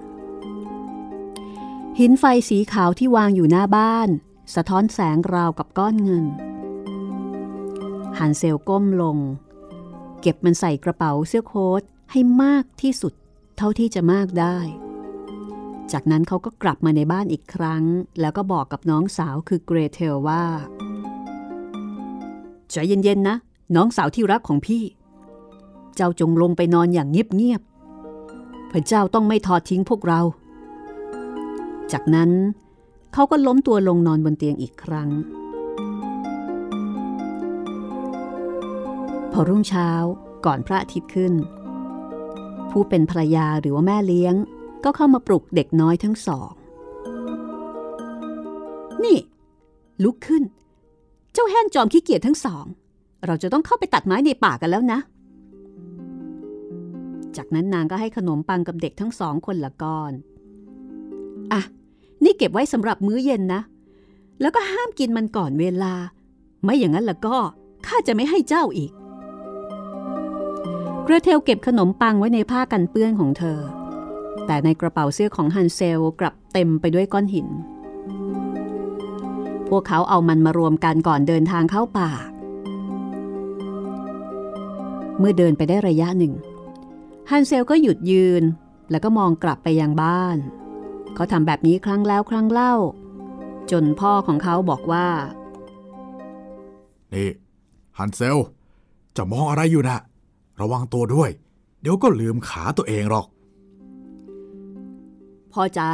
[2.01, 4.09] หินไฟสีขาวที่วางอยู่หน้าบ้าน
[4.55, 6.25] สะท้อนแสงราวกับก้อนเงิน
[8.19, 9.19] ฮันเซลก้มลง
[10.21, 13.13] เก็บมันใส่กระเป๋าเสื้อโค้ทให้มากที่สุด
[13.57, 14.59] เท่าที่จะมากได้
[15.93, 17.85] จากนั้นเขาก็กลับมาในบ้านอีกครั้ง
[18.21, 20.45] แล้วก็บอกกับน้องสาวคือเกรเทลว่า
[22.71, 23.37] ใจเย็นๆนะ
[23.77, 24.85] น้องสาวที่รักของพี่
[25.95, 30.21] เจ้าจงลงไปนอนอย่างเงียบๆพระเจ้าต้องไม่ทอดทิ้งพวกเรา
[31.93, 32.31] จากนั้น
[33.13, 35.11] เขาก็ล้มตัวลงนอนบนเตียงอีกครั้ง
[39.33, 39.91] พอรุ่งเช้า
[40.47, 41.33] ก่อนพระอาทิตย์ขึ้น
[42.71, 44.35] ผู้เป็นภรรยาหรือว่าแม่เลี้ยง
[44.85, 46.53] ก็เข้ามาปลุกเด็กน้อยทั้งสอง
[49.05, 49.19] นี่
[50.05, 50.43] ลุกขึ้น
[51.33, 52.65] เจ้าแห้นจอมขี้เกียจทั้งสอง
[53.27, 54.99] เราจะต้องเข้าไปตัดไม้ในป่ากันแล้วนะ
[57.37, 60.13] จากนั้นนางก็ให้ขนมปังกับเด็กทั้งสองคนละก้อน
[61.53, 61.61] อะ
[62.25, 63.61] นี่เก็บไว้สำหรับมื้อเย็นนะ
[64.41, 65.95] แล้วก็ห้ามกินมันก่อนเวลา
[66.63, 67.39] ไม่อย่างนั้นละก็
[67.87, 68.93] ข้าจะไม่ให้เจ้าอีก
[71.05, 73.61] เกรเทลเก็บขนมปังไว้ในผ้ากันเปื้อนของเธอ
[74.47, 77.49] แต่ในกระเป๋าเสื้อของฮันเซลกลับเต็มไปด้วยก้อนหิน
[79.69, 82.11] พวกเขาเอามันมารวมกันก่อนเดินทางเข้าป่า
[85.19, 86.33] เมื่อเดินไปได้ระยะหนึ่ง
[87.31, 88.43] ฮันเซลก็หยุดยืน
[88.91, 90.37] แล้วก็มองกลับไปยังบ้าน
[91.15, 92.75] เขาทำแบบนี้ครั้งแล้วครั้งเล่า
[93.71, 95.07] จนพ่อของเขาบอกว่า
[97.15, 97.29] นี่
[97.99, 98.39] ฮันเซล
[99.17, 99.99] จะมองอะไรอยู่นะ
[100.61, 101.31] ระวังตัวด้วย
[101.81, 103.27] เดี๋ยวก็ลืมขาตัวเองหรอก
[105.53, 105.91] พ่อจ๋า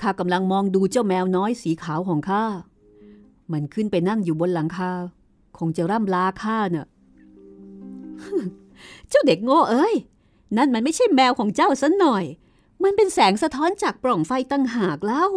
[0.00, 2.44] ข้ากำลังมองดูเจ้าแมวน้อยสีขาวของข้า
[3.52, 4.92] มันขึ้นไปนั่งอยู่บนหลังคา
[5.58, 6.88] คงจะร่ำลาข้าเนอะ
[9.08, 9.94] เจ้าเด็กโง่เอ้ย
[10.56, 12.24] นั่นมันไม่ใช่แมวของเจ้าสันหน่อย
[12.82, 15.30] มันเป็นแสงสะท้อนจากปล่องไฟตั้งหากแล้ว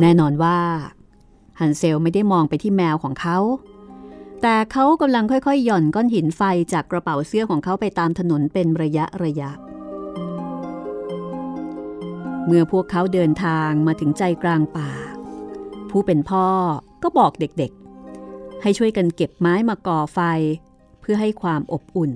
[0.00, 0.58] แน่นอนว่า
[1.60, 3.38] ฮันเซลไม่ได้มองไปที่แมวของเขา
[4.42, 9.50] แต่เขากำลังค่อยๆ หย่อนก้อนหินไฟจากกระเป๋าเสื้อของเขาไปตามถนนเป็นระยะระยะ
[12.46, 14.90] เมื่อพวกเขาเดินทางมาถึงใจกลางป่า
[15.90, 16.46] ผู้เป็นพ่อ
[17.02, 20.20] ก็บอกเด็กๆ ให้ช่วยกันเก็บไม้มาก่อไฟ
[21.00, 22.12] เพื่อให้ความอบอุ่น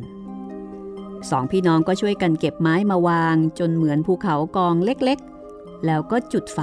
[1.30, 6.58] สองพี่น้องก็ช่วยกันเก็บไม้มาวางจนเหมือนภูเขากองเล็กๆ แล้วก็จุดไฟ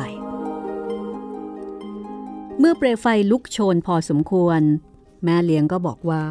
[2.60, 4.62] เมื่อเปลวไฟลุกโชนพอสมควร
[5.24, 6.24] แม่เลี้ยงก็บอกว่า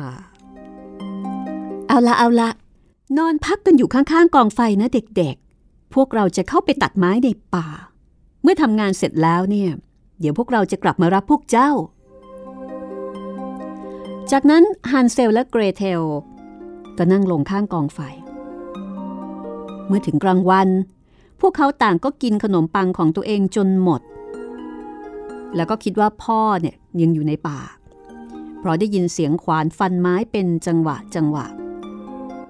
[1.89, 2.51] เอาละเอาละ
[3.19, 7.69] นอนพักกันอยู่ข้างๆกองไฟนะเด็กๆ พวกเราจะเข้าไปตัดไม้ในป่า
[8.43, 9.71] เมื่อทำงานเสร็จแล้วเนี่ย
[10.21, 11.71] เดี๋ยวพวกเราจะกลับมารับพวกเจ้า
[14.33, 16.03] จากนั้นฮันเซลและเกรเทล
[16.99, 18.01] ก็นั่งลงข้างกองไฟ
[19.87, 20.69] เมื่อถึงกลางวัน
[21.41, 24.01] พวกเขาต่างก็กินขนมปังของตัวเองจนหมด
[25.57, 27.61] แล้วก็คิดว่าพ่อเนี่ยยังอยู่ในป่า
[28.59, 31.47] เพราะได้ยินเสียงขวานฟันไม้เป็นจังหวะจังหวะ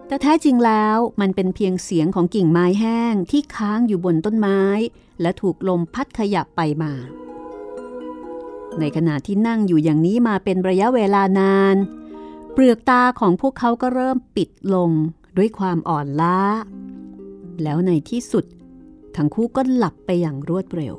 [0.06, 4.60] แต่แท้จริงแล้วมันเป็นเพียงเสียงของกิ่งไม้แห้งที่ค้างอยู่บนต้นไม้
[5.20, 6.92] และถูกลมพัดขยับไปมา
[8.78, 11.76] ในขณะที่นั่งอยู่อย่างนี้มาเป็นระยะเวลานาน
[12.60, 14.90] ปลือกตาของพวกเขาก็เริ่มปิดลง
[15.36, 16.38] ด้วยความอ่อนล้า
[17.62, 18.44] แล้วในที่สุด
[19.16, 20.94] ทั้งคู่ก็หลับไปอย่างรวดเร็ว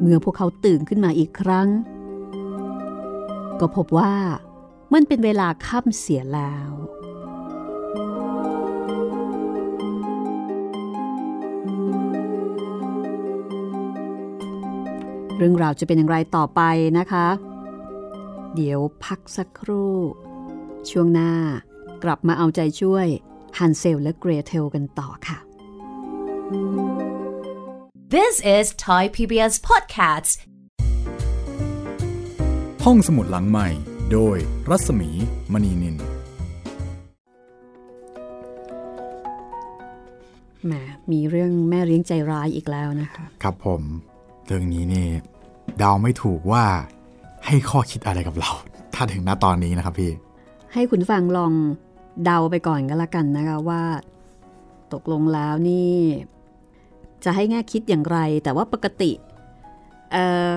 [0.00, 1.68] เมื่อพวกเขาตื่นขึ้นมาอีกครั้ง
[3.60, 4.14] ก็พบว่า
[4.92, 6.70] มันเป็นเวลาค่ำเสียแล้ว
[15.42, 16.60] เรื่องราวจะเป็นอย่างไรต่อไป
[16.98, 17.26] นะคะ
[18.54, 19.96] เดี๋ยวพักสักครู่
[20.90, 21.32] ช่วงหน้า
[22.04, 23.06] กลับมาเอาใจช่วย
[23.58, 25.38] ฮันเซลและเกรเทลกันต่อค่ะ
[28.16, 30.32] This is Thai PBS Podcasts.
[32.84, 33.68] ห้องสมุดหลังใหม่
[34.12, 34.36] โดย
[34.70, 35.10] รัศมี
[35.52, 35.96] มณีนิน
[40.64, 40.72] แหม
[41.12, 43.82] มีเรื่องแม่เลี้ยงใจร้ายอีกแล้วนะคะ ครับผม
[44.50, 45.06] เรื่องนี้นี่
[45.78, 46.64] เดาไม่ถูกว่า
[47.46, 48.50] ให้ข้อคิดอะไรกับเรา
[48.94, 50.10] ถ้าถึงณตอนนี้นะครับพี่
[50.72, 51.52] ให้คุณฟังลอง
[52.24, 53.82] เดาไปก่อนก็แล้วกันนะคะว่า
[54.92, 55.96] ตกลงแล้วนี่
[57.24, 59.12] จะให้แง่คิดอย่างไร แต่ว่าปกติ
[60.12, 60.50] เอ่อ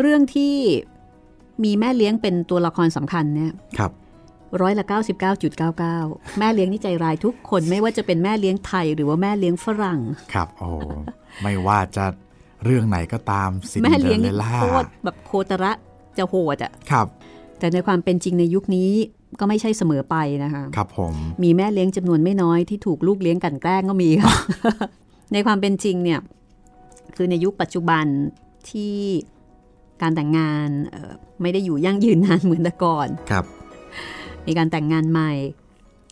[0.00, 0.54] เรื่องที่
[1.64, 3.92] มีแม่เลี้ยงเป็นตัวละครสำคัญเนี่ยครับ
[4.62, 4.84] ร้อยละ
[5.62, 10.00] 99.99 แม่เลี้ยงนี่ใจร้ายทุกคนไม่ว่าจะเป็นแม่เลี้ยงไทยหรือว่าแม่เลี้ยงฝรั่ง
[10.34, 10.76] ครับ โอ้โห
[11.42, 12.04] ไม่ว่าจะ
[12.64, 15.72] เรื่องไหนก็ตามซินแม่เดอเลี้ยงเรนี่ลล่าโคตรแบบโคตระ
[16.18, 17.06] จะโหดอะครับ
[17.58, 18.90] แต่ในความเป็นจริงในยุคนี้
[19.40, 24.34] ก็ไม่ใช่เสมอไปนะคะครับผมมีแม่เลี้ยงจำนวนไม่น้อยที่ถูกลูกเลี้ยงกลันแกล้งก็มีค่ะ
[25.32, 26.20] ในความเป็นจริงเนี่ย
[27.16, 28.04] คือในยุคปัจจุบัน
[28.70, 28.96] ที่
[30.02, 33.44] การแต่งงานเอ่อไม่ได้อยู่ยั่งยืนนานเหมือนแต่ก่อนครับ
[34.46, 35.32] มีการแต่งงานใหม่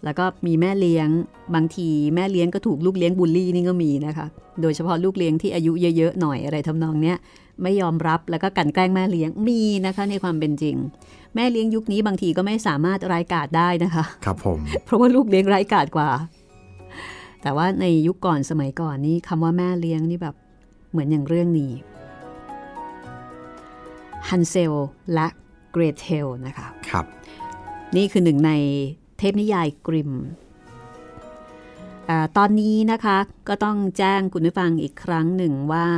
[0.05, 1.09] แล้วก็มีแม่เลี้ยง
[1.55, 4.27] บางทีแม่เลี้ยงก็ถูกลูกเลี้ยงบูลลี่นี่ก็มีนะคะ
[4.63, 7.17] โดยเฉพาะลูกเลี้ยงที่อายุเยอะๆหน่อยอะไรทำนองเนี้ย
[7.63, 10.77] ไม่ยอมรับแล้วก็กลันแกล้งแม่เลี้ยงมีนะคะในความเป็นจริง
[11.35, 16.09] แม่เลี้ยงยุคนี้บางทีก็ไม่สามารถรายกาดได้นะคะ ครับผม เพราะว่าลูกเลี้ยงไร้กาดกว่า
[17.43, 20.35] แต่ว่าในยุคก่อนสมัยก่อนนี่คำว่าแม่เลี้ยงนี่แบบ
[20.91, 21.73] เหมือนอย่างเรื่องนี้
[24.29, 24.73] ฮันเซล
[25.15, 25.27] และ
[25.73, 27.05] เกรเทลนะคะ ครับ
[27.97, 28.53] นี่คือหนึ่งใน
[29.21, 30.13] เทพนิยายกริม
[32.09, 35.89] อตอนนี้นะคะก็ต้องแจ้งคุณผู้ฟังอีกครั้งหนึ่งว่า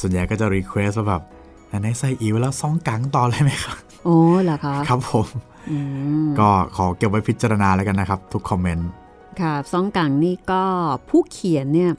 [0.00, 1.22] ส่วนใหญ่ก็จะรีเควสว่าแบบ
[1.70, 5.26] อันไหนไซอิ๋วแล้วซ่องกังต่อเลยไหมครับ โอ้เหรอคะ ครับผม
[5.70, 5.78] อื
[6.26, 8.88] มก็ขอเก็บไว้พิจารณาแล้วกันนะครับ ทุกคอมเมนต์
[9.40, 10.62] ค่ะซองกังนี่ก็
[11.08, 11.92] ผู้เขียนเนี่ย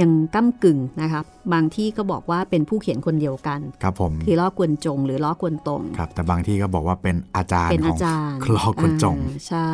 [0.00, 1.20] ยังก้ากึ่งนะคะ
[1.52, 9.70] บางที่ก็บอกว่าเป็นผู้เขียนคนเดียวกัน ครับผมคือล้อกวนจง หรือล้อกวนตรงครับ แต่บางที่ก็บอกว่าเป็นอาจารย์เป็นขอาองจารย์คลอกวนจงอ่าใช่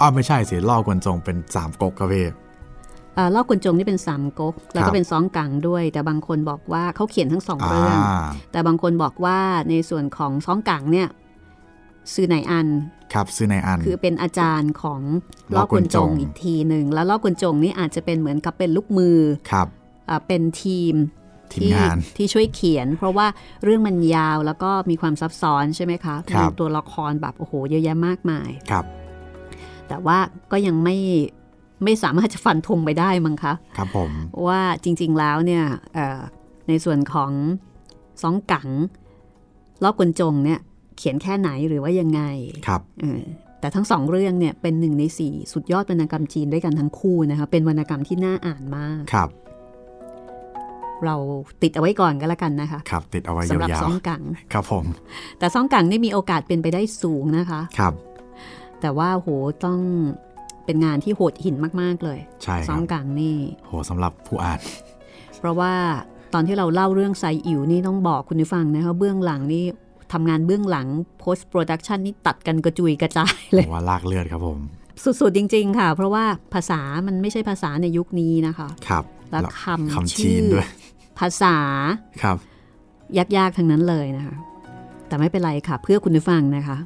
[0.00, 2.34] อ้าวไม่ใช่สิล่อกวนจงเป็นสามก๊กครับพี่อ่า
[3.34, 9.38] ล้อกวนจงนี่เป็นสามก๊กแล้วครัก็บเป็นซองกังด้วย แต่บางคนบอกว่าเขาเขียนทั้งสองเรื่องอ่าแต่บางคนบอกว่า
[9.70, 11.08] ในส่วนของซองกังเนี่ย
[12.12, 12.68] ซือไหนอัน
[13.14, 15.00] ครับซื้อในอันคือเป็นอาจารย์ของ
[15.54, 19.18] ล้ล้ออกกววนนจจงงอีกทีหนึ่งแล้วล้อกวนจงนี่อาจจะเป็นเหมือนกับเป็นลูกมือ
[19.50, 19.68] ครับ
[20.08, 20.94] อ่าเป็นทีม
[21.54, 23.26] ทีมที่งานที่ช่วยเขียน เพราะว่า
[23.64, 28.84] เรื่องมันยาวแล้วก็มีความซับซ้อนใช่ไหมคะครับมีตัวละครแบบโอ้โหเยอะแยะมากมายครับ
[29.88, 30.18] แต่ว่า
[30.52, 30.96] ก็ยังไม่
[31.84, 34.10] ไม่สามารถจะฟันธงไปได้มั้งคะ ครับผม
[34.46, 36.20] ว่าจริงๆแล้วเนี่ยเอ่อ
[36.68, 37.30] ในส่วนของ
[38.22, 38.68] สองกัง
[39.82, 40.60] ล้อกวนจงเนี่ย
[40.96, 42.22] เขียนแค่ไหนหรือว่ายังไง
[42.66, 43.22] ครับเออ
[43.60, 49.28] แต่ทั้งสองเรื่องเนี่ยเป็นหนึ่งในสี่สุดยอดวรรณกรรมจีนด้วยกันทั้งคู่นะคะเป็นวรรณกรรมที่น่าอ่านมากครับ
[51.04, 51.16] เรา
[51.62, 54.84] ติดเอาไว้ก่อนก็แล้วกันนะคะ ครับ ติดเอาไว้สำหรับยาสวองกังๆครับผม
[55.38, 57.94] แต่สองกังนี่มีโอกาสเป็นไปได้สูงนะคะ ครับ
[58.80, 59.28] แต่ว่าโห
[59.64, 59.80] ต้อง
[60.66, 64.60] เป็นงานที่โหดหินมากๆเลยใช่สคอรับงกังนี่โหสำหรับผู้อ่าน
[65.38, 65.72] เพราะว่า
[66.34, 69.64] ตอนที่เราเล่าเรื่องไซอิ๋วนี่ต้องบอกคุณผู้ฟังนะคะเบื้องหลังนี่
[70.12, 70.86] ทำงานเบื้องหลัง
[71.22, 74.58] post production นี่ตัดกันกระจุยกระจายเลยว่าลากเลือดครับผม
[75.20, 76.24] สุดๆจริง ๆ ค่ะ เพราะว่า
[76.54, 80.68] ภาษามันไม่ใช่ภาษาในยุคนี้นะคะครับแล้วคำคำชื่ชีอนด้วย
[81.18, 81.56] ภาษา
[82.22, 82.36] ครับ
[83.18, 84.34] ยากๆทั้งนั้นเลยนะคะ
[85.08, 86.76] แต่ไม่เป็นไรค่ะ เพื่อคุณผู้ฟังนะคะ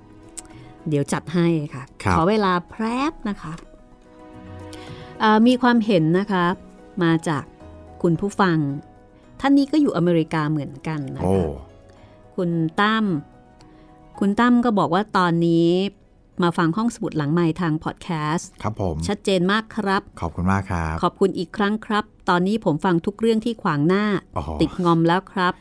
[0.90, 3.52] เดี๋ยวจัดให้ค่ะครับขอเวลาแพรบนะคะ
[5.22, 6.44] อ่ามีความเห็นนะคะ
[7.02, 7.44] มาจาก
[8.02, 8.56] คุณผู้ฟัง
[9.40, 11.64] ท่านนี้ก็อยู่อเมริกาเหมือนกันนะโอ้คะ
[12.36, 13.04] คุณตั้ม
[14.18, 15.68] คุณตั้มก็บอกว่าตอนนี้
[16.42, 25.52] มาฟังห้องสมุดหลังใหม่ทางพอดแคสต์ครับผม ชัดเจนมากครับ ขอบคุณมากครับ ขอบคุณอีกครั้งครับ ตอนนี้ผมฟังทุกเรื่องที่ขวางหน้าโอ้โหติดงอมแล้วครับ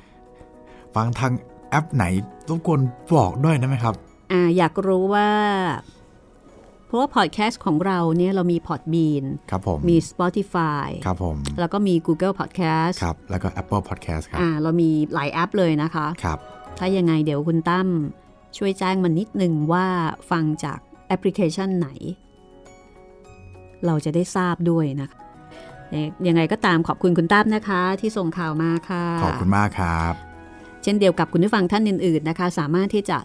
[0.96, 1.32] ฟังทาง
[1.70, 2.04] แอปไหน
[2.50, 2.80] รบกวน
[3.18, 3.96] บอกด้วยได้ไหมครับ
[4.32, 5.30] อ่าอยากรู้ว่า
[6.86, 16.40] เพราะว่าพอดแคสต์ของเราเนี่ยเรามีพอดบีนครับผมมี Spotify ครับผมแล้วก็มี Google Podcast ครับแล้วก็ Apple Podcast ครับอ่าเรามีหลายแอปเลยนะคะครับ
[16.78, 17.88] ถ้ายังไงเดี๋ยวคุณตั้ม
[18.58, 19.86] ช่วยแจ้งมานิดนึงว่า
[20.32, 21.90] ฟังจากแอปพลิเคชันไหน
[23.86, 25.20] เราจะได้ทราบด้วยนะคะ
[25.92, 30.14] เอ่อยังไงก็ตามขอบคุณคุณตั้มนะคะ ที่ส่งข่าวมาค่ะ ขอบคุณมากครับ
[30.84, 33.18] เช่นเดียวกับคุณผู้ฟังท่านอื่นๆนะคะ สามารถที่จะ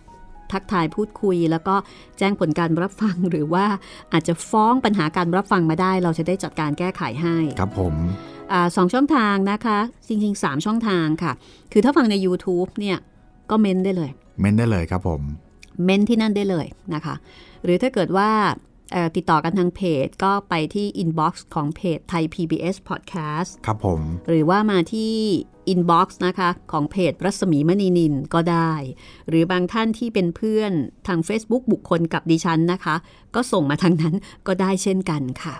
[0.52, 1.74] ทักทายพูดคุย แล้วก็
[2.18, 3.66] แจ้งผลการรับฟังหรือว่า
[4.12, 7.94] อาจจะฟ้องปัญหาการรับฟังมาได้ เราจะได้จัดการแก้ไขให้ครับผม
[8.52, 11.32] อาสองช่องทางนะคะ จริง ๆ 3 ช่องทางค่ะ
[11.72, 12.98] คือถ้าฟังใน YouTube เนี่ย
[13.50, 14.10] ก็เม้นได้เลย
[14.40, 15.22] เม้นได้เลยครับผม
[15.84, 17.14] เม้นที่นั่นได้เลยนะคะ
[17.64, 18.71] หรือถ้าเกิดว่าเอ่อ
[19.16, 25.14] ติดต่อกันทางเพจ ก็ไปที่ inbox ของเพจไทย PBS Podcast ครับผม หรือว่ามาที่
[25.72, 28.72] inbox นะคะของเพจรัศมีมณีนินก็ได้
[29.28, 30.72] หรือบางท่านที่เป็นเพื่อน
[31.06, 32.94] ทาง Facebook บุคคลกับดิฉันนะคะ
[33.34, 34.14] ก็ส่งมาทางนั้น
[34.46, 35.56] ก็ได้เช่นกันค่ะ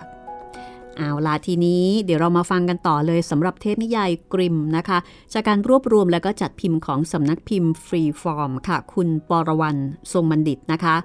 [0.97, 4.97] เอาล่ะทีนี้เดี๋ยวเรามาฟังกันต่อเลยสำหรับเทพนิยายกริมนะคะ
[5.33, 9.79] จากการรวบรวมและก็จัดพิมพ์ของสำนักพิมพ์ฟรีฟอร์มค่ะ คุณปรวรรณ
[10.11, 10.95] ทรงบัณฑิตนะคะ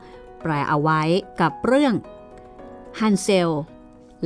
[0.42, 1.02] แปลเอาไว้
[1.40, 1.94] กับเรื่อง
[3.00, 3.50] ฮันเซล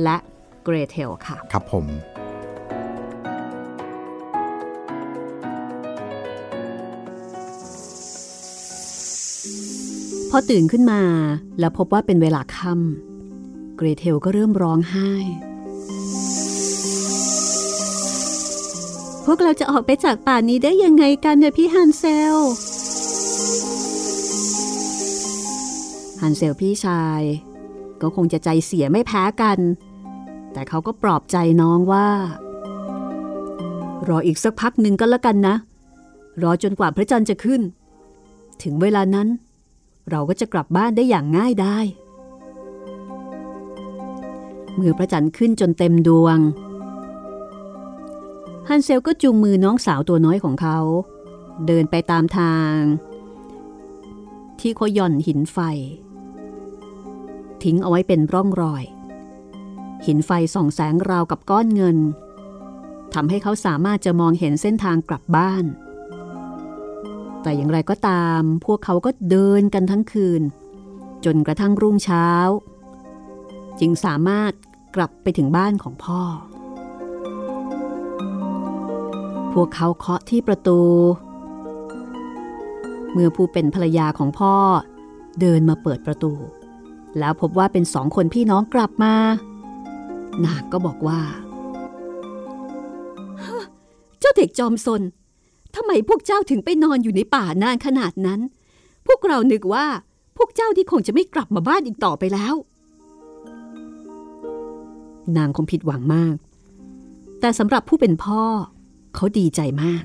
[0.03, 0.17] และ
[0.63, 1.85] เกรเทลค่ะ ครับผม
[10.29, 11.01] พอตื่นขึ้นมา
[11.59, 15.11] แล้วพบว่าเป็นเวลาค่ำเกรเทลก็เริ่มร้องไห้
[19.25, 22.35] พวกเราจะออกไปจากป่านี้ได้ยังไงกันเนี่ยพี่ฮันเซล
[26.21, 27.21] ฮันเซลพี่ชาย
[28.03, 29.59] ก็คงจะใจเสียไม่แพ้กัน
[30.53, 32.07] แต่เขาก็ปลอบใจน้องว่า
[34.07, 35.55] รออีกสักพักหนึ่งก็แล้วกันนะ
[36.41, 37.61] รอจนกว่าพระจันทร์จะขึ้น
[38.63, 39.27] ถึงเวลานั้น
[40.09, 41.77] เราก็จะกลับบ้านได้อย่างง่ายได้
[44.75, 46.37] เมื่อพระจันทร์ขึ้นจนเต็มดวง
[48.69, 50.77] ฮันเซลก็จูงมือน้องสาวตัวน้อยของเขา
[51.67, 52.77] เดินไปตามทาง
[54.59, 55.57] ที่เขาหย่อนหินไฟ
[57.65, 58.83] ทิ้งเอาไว้เป็นร่องรอย
[60.05, 61.97] หินไฟส่องแสงราวกับก้อนเงิน
[63.13, 65.65] ทำให้เขาสามารถจะมองเห็นเส้นทางกลับบ้าน
[67.41, 70.41] แต่อย่างไรก็ตาม พวกเขาก็เดินกันทั้งคืน
[71.25, 72.27] จนกระทั่งรุ่งเช้า
[73.79, 74.51] จึงสามารถ
[74.95, 76.21] กลับไปถึงบ้านของพ่อ
[79.53, 80.81] พวกเขาเคาะที่ประตู
[83.13, 84.55] เมื่อผู้เป็นภรรยาของพ่อ
[85.41, 86.33] เดินมาเปิดประตู
[87.19, 89.13] แล้วพบว่าเป็นสองคนพี่น้องกลับมา
[90.45, 91.21] นางก็บอกว่า
[94.19, 95.01] เจ้าเด็กจอมซน
[95.75, 98.41] ทำไมพวกเจ้าถึงไปนอนอยู่ในป่านานขนาดนั้น
[99.07, 99.85] พวกเรานึกว่า
[100.37, 102.55] พวกเจ้าที่คงจะไม่กลับมาบ้านอีกต่อไปแล้ว
[105.37, 106.35] นางคงผิดหวังมาก
[107.39, 108.41] แต่สำหรับผู้เป็นพ่อ
[109.15, 110.03] เขาดีใจมาก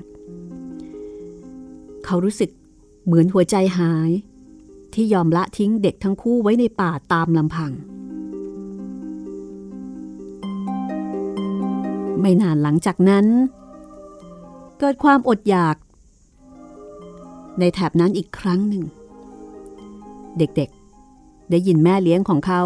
[2.05, 2.49] เขารู้สึก
[3.05, 4.11] เหมือนหัวใจหาย
[4.95, 7.71] ที่ยอมละทิ้งเด็กทั้งคู่ไว้ในป่าตามลำพัง
[12.19, 13.25] ไม่นานหลังจากนั้น
[14.79, 15.75] เกิดความอดอยาก
[17.59, 18.83] ในแถบนั้นอีกครั้งหนึ่ง
[20.37, 22.61] เด็กๆ ได้ยินแม่เลี้ยงของเขา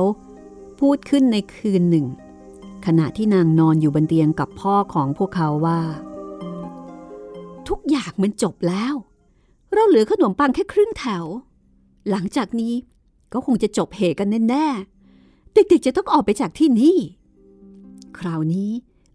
[0.80, 2.06] พูดขึ้นในคืนหนึ่ง
[2.86, 5.80] ขณะที่นางนอนอยู่บนเตียงกับพ่อของพวกเขาว่า
[7.68, 8.94] ทุกอย่างมันจบแล้ว
[9.74, 11.26] เราเหลือขนมปังแค่ครึ่งแถว
[12.10, 12.74] หลังจากนี้
[13.34, 16.98] ก็คงจะจบเหตุกันแน่ๆ เด็กๆจะต้องออกไปจากที่นี่
[18.18, 18.72] คราวนี้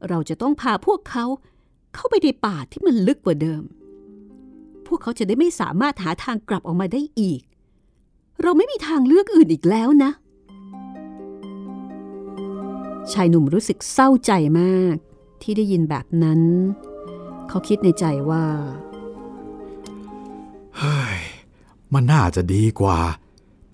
[0.08, 1.24] เราจะต้องพาพวกเขา
[1.94, 3.62] เข้าไปในป่าที่มันลึกกว่าเดิม
[4.86, 7.40] พวกเขาจะได้ไม่สามารถหาทางกลับออกมาได้อีก
[8.42, 10.10] เราไม่มีทางเลือกอื่นอีกแล้วนะ
[13.12, 14.96] ชายหนุ่มรู้สึกเศร้าใจมาก
[15.42, 16.40] ที่ได้ยินแบบนั้น
[17.48, 18.44] เขาคิดในใจว่า
[20.78, 21.20] เฮ้ย
[21.94, 22.98] มันน่าจะดีกว่า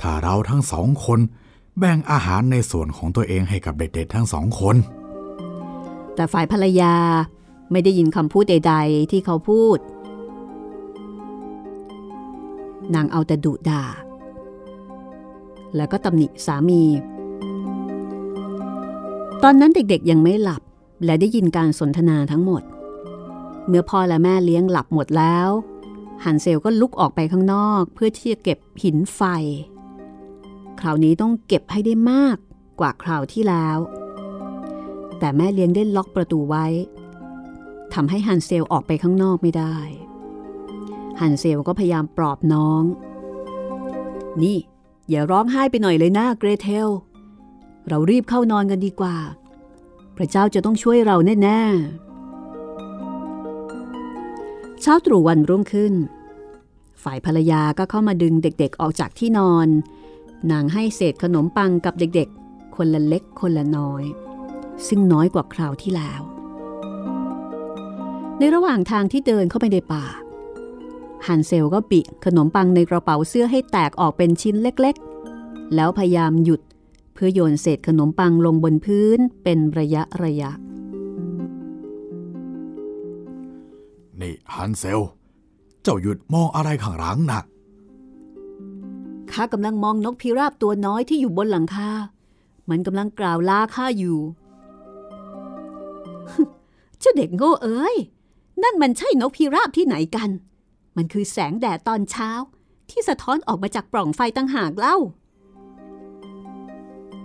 [0.00, 1.20] ถ้าเราทั้งสองคน
[1.78, 4.76] แบ่งอาหารในส่วนของตัวเองให้กับเด็กๆทั้งสองคน
[6.14, 6.94] แต่ฝ่ายภรรยา
[7.70, 9.78] ไม่ได้ยินคำพูดใด ๆ ที่เขาพูด
[12.94, 13.84] นางเอาแต่ดุด่า
[15.76, 16.82] แล้วก็ตำหนิสามี
[19.42, 20.62] ตอนนั้นเด็กๆยังไม่หลับ
[21.04, 22.62] และได้ยินการสนทนาทั้งหมด
[23.66, 25.48] เมื่อพ่อและแม่เลี้ยงหลับหมดแล้ว
[26.24, 29.22] ฮันเซลก็ลุกออกไปข้างนอกเพื่อที่จะเก็บหินไฟ
[30.80, 32.36] คราวนี้ต้องเก็บให้ได้มาก
[32.80, 33.78] กว่าคราวที่แล้ว
[35.18, 36.66] แต่แม่เลี้ยงได้ล็อกประตูไว้
[37.94, 39.76] ทำให้ฮันเซลออกไปข้างนอกไม่ได้
[41.20, 42.82] ฮันเซลก็พยายามปลอบน้อง
[44.42, 44.58] นี่
[45.10, 46.88] อย่าร้องไห้ไปหน่อยเลยนะเกรเทล
[47.88, 49.16] เรารีบเข้านอนกันดีกว่า
[50.16, 52.13] พระเจ้าจะต้องช่วยเราแน่ๆ
[54.86, 55.94] เช้าตรู่วันรุ่งขึ้น
[57.02, 59.68] ฝ่ายภรรยาก็เข้ามาดึงเด็กๆออกจากที่นอน
[60.52, 64.04] นางให้เศษขนมปังกับเด็กๆ คนละเล็กคนละน้อย
[64.88, 66.20] ซึ่งน้อยกว่าคราวที่แล้ว
[68.38, 70.04] ในระหว่างทางที่เดินเข้าไปในป่า
[71.26, 76.60] ฮันเซลก็ปิขนมปังในกระเป๋าเสื้อให้แตกออกเป็นชิ้นเล็กๆ แล้วพยายามหยุด
[77.14, 80.50] เพื่อโยนเศษขนมปังลงบนพื้นเป็นระยะระยะ
[84.24, 85.00] นี่ฮันเซล
[85.82, 87.40] เจ้าหยุดมองอะไรข้างหลังนะ
[89.32, 91.90] ข้ากำลังมองนกพิราบตัวน้อยที่อยู่บนหลังคา
[92.68, 94.18] มันกำลังกล่าวลาข้าอยู่
[97.00, 97.96] เจ้าเด็กโง่เอ้ย
[98.62, 100.30] นั่นมันใช่นกพิราบที่ไหนกัน
[100.96, 102.30] มันคือแสงแดดตอนเช้า
[102.90, 104.96] ที่สะท้อนออกมาจากปล่องไฟตั้งหากเล่า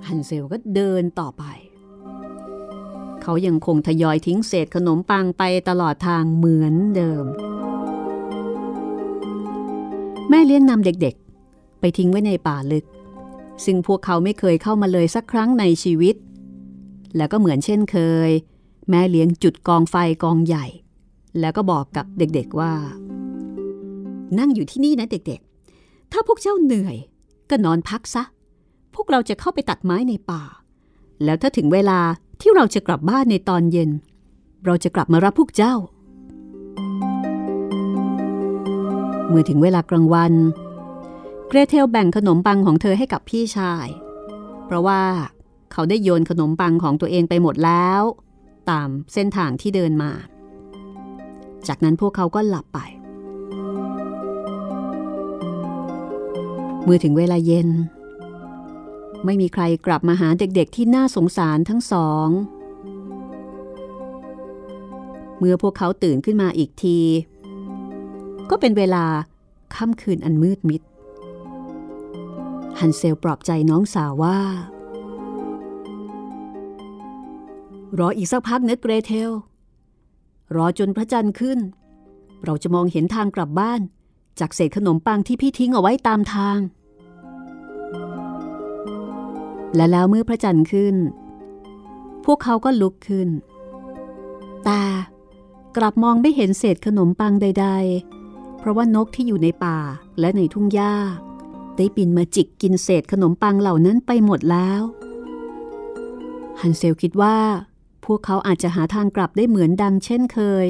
[0.07, 1.43] ฮันเซลก็เดินต่อไป
[3.29, 7.25] เขายังคงทยอยทิ้งเศษขนมปังไปตลอดทางเหมือนเดิม
[10.29, 12.85] แม่เลี้ยงนำเด็กๆ ไปทิ้งไว้ในป่าลึก
[13.65, 16.15] ซึ่งพวกเขาไม่เคยเข้ามาเลยสักครั้งในชีวิต
[17.17, 18.29] แล้วก็เหมือนเช่นเคย
[18.89, 20.65] แม่เลี้ยงจุดกองไฟกองใหญ่
[21.39, 22.73] แล้วก็บอกกับเด็กๆว่า
[24.39, 26.97] นั่งอยู่ที่นี่นะเด็กๆ ถ้าพวกเจ้าเหนื่อย
[27.49, 28.23] ก็นอนพักซะ
[28.95, 30.43] พวกเราจะเข้าไปตัดไม้ในป่า
[31.23, 31.99] แล้วถ้าถึงเวลา
[32.41, 33.89] ที่เราจะกลับบ้านในตอนเย็น
[34.65, 35.73] เราจะกลับมารับพวกเจ้า
[39.29, 40.33] เมื่อถึงเวลากลางวัน
[41.47, 43.87] เกรเทลแบ่งขนมปังของเธอให้กับพี่ชาย
[44.65, 45.01] เพราะว่า
[45.71, 48.01] เขาได้โยนขนมปังของตัวเองไปหมดแล้ว
[48.69, 50.11] ตามเส้นทางที่เดินมา
[51.67, 52.79] จากนั้นพวกเขาก็หลับไป
[56.83, 57.69] เมื่อถึงเวลาเย็น
[59.25, 62.27] ไม่มีใครกลับมาหาเด็กๆที่น่าสงสารทั้งสอง
[65.37, 66.99] เมื่อพวกเขาตื่นขึ้นมาอีกที
[68.49, 69.05] ก็เป็นเวลา
[69.75, 70.81] ค่ำคืนอันมืดมิด
[72.79, 74.39] ฮันเซลปลอบใจน้องสาวว่า
[77.99, 79.31] รออีกสักพักเนะเกรเทล
[80.55, 81.59] รอจนพระจันทร์ขึ้น
[82.45, 83.81] เราจะมองเห็นทางกลับบ้าน
[84.39, 86.59] จากเศษขนมปังที่พี่ทิ้งเอาไว้ตามทาง
[89.75, 90.95] และแล้วเมื่อพระจันทร์ขึ้น
[92.25, 93.29] พวกเขาก็ลุกขึ้น
[94.65, 94.83] แต่
[95.77, 97.67] กลับมองไม่เห็นเศษขนมปังใด
[98.13, 99.79] ๆ เพราะว่านกที่อยู่ในป่า
[100.19, 100.95] และในทุ่งหญ้า
[101.77, 104.81] ได้บินมาจิกกินเศษขนมปังเหล่านั้นไปหมดแล้ว
[106.61, 107.37] ฮันเซลคิดว่า
[108.05, 110.65] พวกเขาอาจจะหาทางกลับได้เหมือนดังเช่นเคย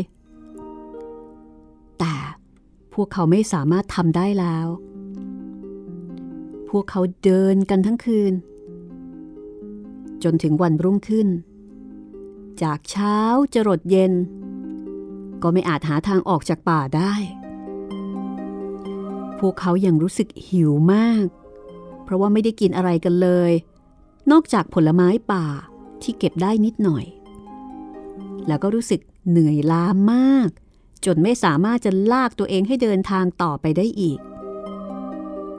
[2.00, 2.16] แต่
[2.93, 4.68] พวกเขาไม่สามารถทำได้แล้ว
[6.70, 8.34] พวกเขาเดินกันทั้งคืน
[10.24, 11.28] จนถึงวันรุ่งขึ้น
[12.64, 13.18] จากเช้า
[13.54, 14.14] จรดเย็น
[15.42, 17.14] ก็ไม่อาจหาทางออกจากป่าได้
[19.40, 21.26] พวกเขายังรู้สึกหิวมาก
[22.04, 23.52] เพราะว่าไม่ได้กินอะไรกันเลย
[24.32, 25.46] นอกจากผลไม้ป่า
[26.02, 27.06] ที่เก็บได้นิดหน่อย
[28.48, 30.50] แล้วก็รู้สึกเหนื่อยล้ามาก
[31.06, 34.20] จนไม่สามารถจะลากตัวเองให้เดินทางต่อไปได้อีก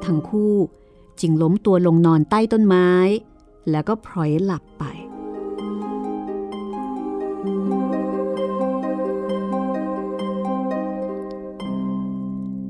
[0.05, 0.55] ทั้งคู่
[1.21, 2.91] จึงล้มตัวลงนอนใต้ต้นไม้
[3.71, 4.85] แล้วก็พลอยหลับไป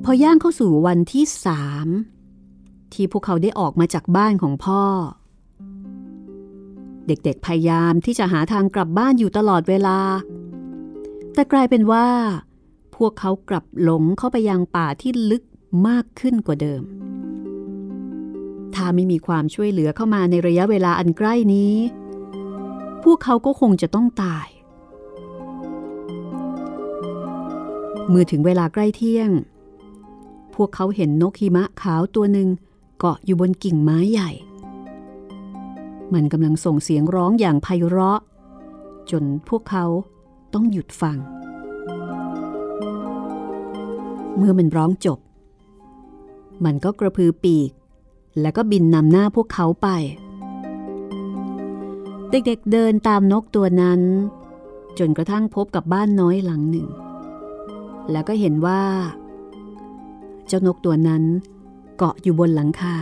[0.04, 1.88] พอย่างเข้าสู่วันที่สาม
[2.92, 4.82] ที่พวกเขาได้ออกมาจากบ้านของพ่อ
[7.06, 9.98] เด็กๆพยายามที่จะหาทางกลับบ้านอยู่ตลอดเวลา
[11.34, 12.06] แต่กลายเป็นว่า
[12.96, 15.42] พวกเขากลับหลงเข้าไปยังป่าที่ลึก
[15.88, 16.82] มากขึ้นกว่าเดิม
[18.74, 21.74] ถ้าไม่มีความช่วยเหลือเข้ามาในระยะเวลาอันใกล้นี้
[23.04, 24.46] พวกเขาก็คงจะต้องตาย
[28.08, 29.30] เมื่อถึงเวลาใกล้เที่ยง
[30.54, 32.48] พวกเขาเห็นนกหิมะขาวตัวหนึ่ง
[32.98, 34.30] เกาะอยู่บนกิ่งไม้ใหญ่
[36.14, 38.20] มันกำลังส่งเสียงร้องอย่างไพเราะ
[39.10, 39.84] จนพวกเขา
[40.54, 41.18] ต้องหยุดฟัง
[44.36, 45.18] เมื่อมันร้องจบ
[46.64, 47.70] มันก็กระพือปีก
[48.40, 49.88] แล้วก็บินนำหน้าพวกเขาไป
[52.30, 54.00] เด็กๆเดินตามนกตัวนั้น
[54.98, 56.88] จนกระทั่งพบกับบ้านน้อยหลังหนึ่ง
[58.10, 58.82] แล้วก็เห็นว่า
[60.46, 61.22] เจ้านกตัวนั้น
[61.96, 62.96] เกาะอยู่บนหลังคา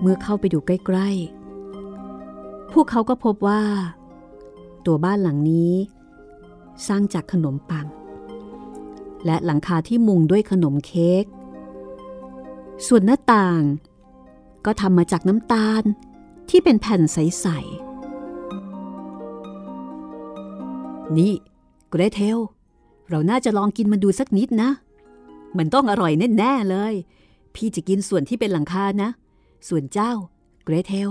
[0.00, 3.62] เมื่อเข้าไปดูใกล้ๆ พวกเขาก็พบว่า
[4.86, 5.72] ตัวบ้านหลังนี้
[6.88, 7.86] สร้างจากขนมปัง
[9.24, 11.24] และหลังคาที่มุงด้วยขนมเค้ก
[12.88, 13.62] ส่วนหน้าต่าง
[14.64, 15.82] ก็ทำมาจากน้ำตาล
[16.50, 17.56] ที่เป็นแผ่นใส ๆ
[21.18, 21.32] นี่
[21.90, 22.38] เกรเทล
[23.08, 24.70] เราน่าจะลองกินมันดูสักนิดนะ
[25.58, 26.94] มันต้องอร่อยแน่ ๆ เลย
[27.54, 29.10] พี่จะกินส่วนที่เป็นหลังคานะ
[29.68, 30.12] ส่วนเจ้า
[30.64, 31.10] เกรเทล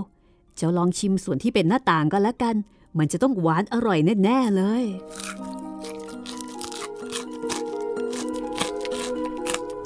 [0.56, 2.56] เจ้าลองชิมส่วนที่เป็นหน้าต่างก็แล้วกัน
[2.98, 4.84] มันจะต้องหวานอร่อยแน่ ๆ เลย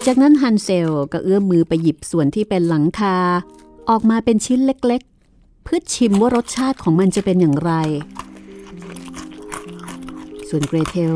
[0.06, 3.16] จากนั้นฮันเซลก็เอื้อมมือไปหยิบส่วนที่เป็นหลังคา
[3.90, 7.72] ออกมาเป็นชิ้นเล็กๆ เพื่อชิมว่ารสชาติของมันจะเป็นอย่างไร
[10.50, 11.16] ส่วนเกรเทล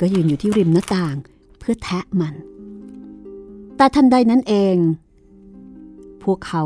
[0.00, 1.16] ก็ยืนอยู่ที่ริมหน้าต่าง
[1.58, 2.34] เพื่อแทะมัน
[3.76, 4.76] แต่ทันใดนั้นเอง
[6.22, 6.64] พวกเขา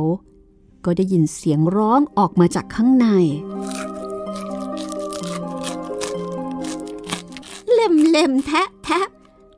[0.85, 3.07] ก็ได้ยินเสียงร้องออกมาจากข้างใน
[7.73, 9.07] เล่มเล่มแทะแทะ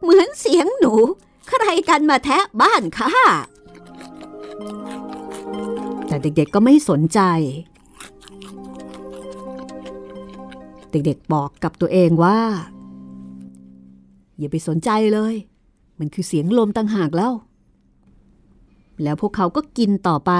[0.01, 0.95] เหมือนเสียงหนู
[1.49, 3.13] ใครกันมาแทะบ้านค่ะ
[6.07, 7.21] แต่เด็กๆก็ไม่สนใจ
[10.91, 12.41] เด็กๆบอกกับตัวเองว่า
[14.39, 15.35] อย่าไปสนใจเลย
[15.99, 17.33] มันคือเสียงลมต่างหากแล้ว
[19.03, 20.33] แล้วพวกเขาก็กินต่อไป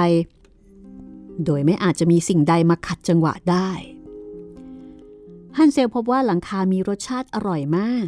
[1.45, 3.69] โดยไม่อาจจะมีสิ่งใดมาขัดจังหวะได้
[5.57, 8.07] ฮันเซลพบว่าหลังคามีรสชาติอร่อยมาก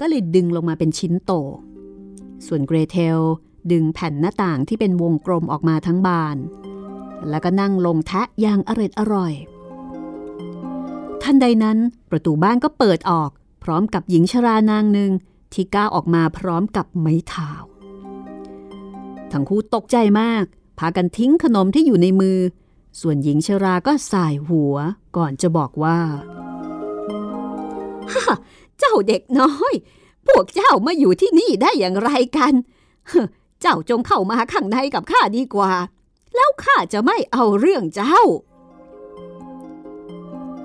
[0.00, 1.32] ก็เลยดึงลงมาเป็นชิ้นโต
[2.46, 3.18] ส่วนเกรเทล
[3.72, 6.36] ดึงแผ่นหน้าต่างที่เป็นวงกลมออกมาทั้งบาน
[7.28, 9.32] แล้วก็นั่งลงแทะอย่างอร็ดอร่อย
[11.22, 11.78] ทันใดนั้น
[12.10, 13.30] ประตูบ้านก็เปิดออก
[13.64, 15.10] พร้อมกับหญิงชรานางหนึ่ง
[15.52, 17.50] ที่ก้าวออกมาพร้อมกับไม้เท้า
[19.32, 20.44] ทั้งคู่ตกใจมาก
[20.78, 22.38] พากันทิ้งขนมที่อยู่ในมือ
[23.00, 24.74] ส่วนหญิงชราก็สายหัว
[25.16, 25.98] ก่อนจะบอกว่า
[28.12, 28.24] ฮ่า
[28.78, 29.74] เจ้าเด็กน้อย
[30.28, 32.52] พวกเจ้ามาอยู่ที่นี่ได้อย่างไรกัน
[33.60, 35.72] เจ้าจงเข้ามาข้างในกับข้าดีกว่า
[36.34, 38.18] แล้วข้าจะไม่เอาเรื่องเจ้า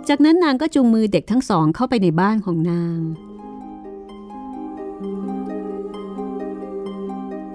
[0.08, 3.00] จากนั้นนางก็จูงมือเด็กทั้งสองเข้าไปในบ้านของนาง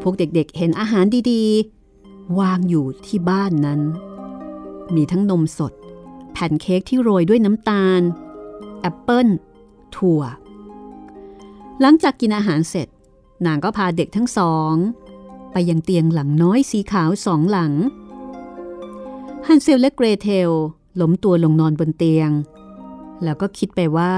[0.02, 3.80] พวกเด็กๆเห็นอาหารดีๆ วางอยู่ที่บ้านนั้น
[4.94, 5.72] มีทั้งนมสด
[6.32, 8.00] แผ่นเค้กที่โรยด้วยน้ำตาล
[8.80, 9.28] แอปเปิ้ล
[9.96, 10.22] ถั่ว
[11.80, 12.88] หลังจากกินอาหารเสร็จ
[13.46, 14.74] นางก็พาเด็กทั้งสอง
[15.52, 17.72] ไปยังเตียงหลังน้อยสีขาวสองหลัง
[19.46, 20.50] ฮันเซลและเกรเทล
[21.00, 22.30] ล้มตัวลงนอนบนเตียง
[23.22, 24.14] แล้วก็คิดไปว่า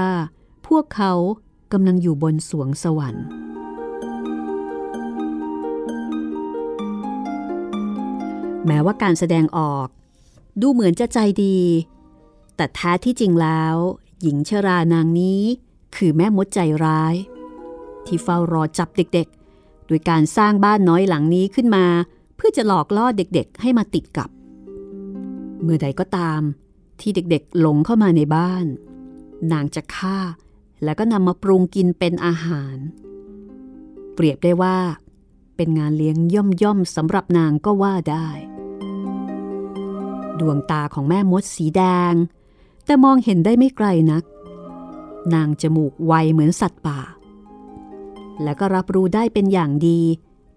[0.67, 1.13] พวกเขา
[1.71, 3.25] กำลังอยู่บนสวงสวรรค์
[8.65, 9.87] แม้ว่าการแสดงออก
[10.61, 11.57] ดูเหมือนจะใจดี
[12.55, 13.75] แต่แท้ที่จริงแล้ว
[14.21, 15.41] หญิงชรานางนี้
[15.95, 17.15] คือแม่มดใจร้าย
[18.07, 21.85] ที่เฝ้ารอจับเด็กๆ โดยการสร้างบ้านน้อยหลังนี้ขึ้นมา
[22.35, 24.29] เพื่อจะหลอกล่อเด็กๆ ให้มาติดกับ
[25.61, 26.41] เมื่อใดก็ตาม
[26.99, 28.65] ที่เด็กๆหลงเข้ามาในบ้าน
[29.51, 30.17] นางจะฆ่า
[30.83, 32.77] แล้วก็นำมาปรุงกินเป็นอาหาร
[34.13, 34.77] เปรียบได้ว่า
[35.55, 36.17] เป็นงานเลี้ยง
[36.63, 38.27] ย่อมๆสำหรับนางก็ว่าได้
[40.39, 41.81] ดวงตาของแม่มดสีแด
[42.11, 42.13] ง
[42.85, 44.23] แต่มองเห็นได้ไม่ไกลนัก
[45.33, 46.99] นางจมูกไวเหมือนสัตว์ป่า
[48.43, 50.01] และก็รับรู้ได้เป็นอย่างดี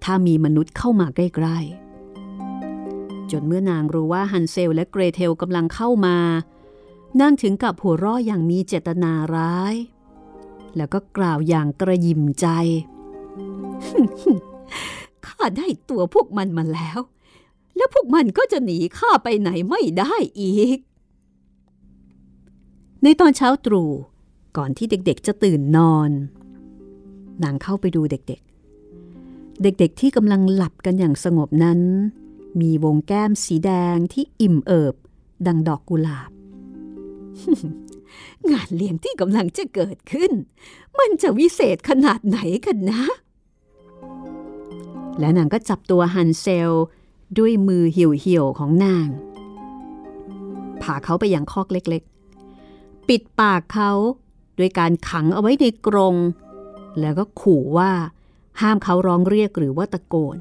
[0.05, 6.17] ถ้ามีมนุษย์เข้ามาใกล้ๆ จนเมื่อนางรู้ว่าฮันเซลและเกรเทลกำลังเข้ามา
[7.21, 9.75] นางถึงกับหัวเราะอย่างมีเจตนาร้าย
[10.77, 12.47] แล้วก็กล่าวอย่างกระยิมใจ
[15.27, 16.99] ข้าได้ตัวพวกมันมาแล้ว
[17.77, 20.79] แล้วพวกมันก็จะหนีข้าไปไหนไม่ได้อีก
[23.03, 23.91] ในตอนเช้าตรู่
[24.57, 26.11] ก่อนที่เด็กๆจะตื่นนอน
[27.43, 31.81] นางเข้าไปดูเด็กๆ เด็กๆที่กำลังหลับกันอย่างสงบนั้น
[32.61, 34.95] มีวงแก้มสีแดงที่อิ่มเอิบ
[35.47, 36.31] ดังดอกกุหลาบ
[38.51, 40.33] งานเลี้ยงที่กำลังจะเกิดขึ้น
[40.99, 43.03] มันจะวิเศษขนาดไหนกันนะ
[45.19, 46.73] และนางก็จับตัวฮันเซล
[47.39, 49.09] ด้วยมือเหี่ยวๆของนาง
[50.83, 53.93] พาเขาไปยังคอกเล็กๆ ปิดปากเขา
[54.59, 56.15] ด้วยการขังเอาไว้ในกรง
[57.01, 57.93] แล้วก็ขู่ว่า
[58.61, 60.39] ห้ามเขาร้องเรียกหรือว่าตะโกน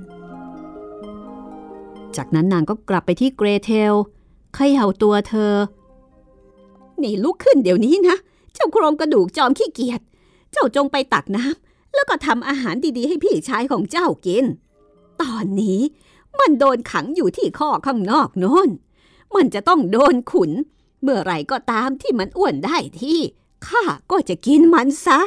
[2.16, 3.94] จากนั้นนางก็กลับไปที่เกรเทล
[4.56, 5.54] เขย่าตัวเธอ
[7.02, 8.18] นี่ลุกขึ้นเดี๋ยวนี้นะ
[8.54, 10.02] เจ้าโครงกระดูกจอมขี้เกียจ
[10.52, 14.46] เจ้าจงไปตักน้ำแล้วก็ทำอาหารดีๆ ให้พี่ชายของเจ้ากิน
[15.22, 15.80] ตอนนี้
[16.40, 18.70] มันโดนขังอยู่ที่ข้อข้างนอกโน้น
[19.36, 20.52] มันจะต้องโดนขุน
[21.02, 23.20] เมื่อไหร่ก็ตามที่มันอ้วนได้ที่
[23.68, 25.20] ข้าก็จะกินมันซะ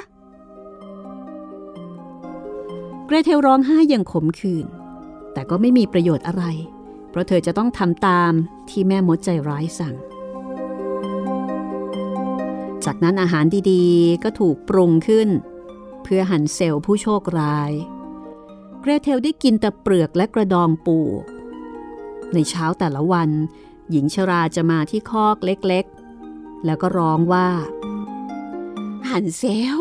[3.09, 4.67] กรเทลร้องไห้อย่างขมขื่น
[5.33, 6.45] แต่ก็ไม่มีประโยชน์อะไร
[7.11, 8.33] เพราะเธอจะต้องทำตาม
[8.69, 9.95] ที่แม่มดใจร้ายสั่ง
[12.85, 15.29] จากนั้นอาหารดีๆ ก็ถูกปรุงขึ้น
[16.03, 17.73] เพื่อหันเซลผู้โชคร้าย
[18.81, 20.99] เกรเทลได้กินแต่เปลือกและกระดองปู
[22.33, 23.31] ในเช้าแต่ละวัน
[23.91, 27.49] หญิงชราจะมาที่คอกเล็กๆ แล้วก็ร้องว่า
[29.11, 29.45] หันเซ
[29.79, 29.81] ล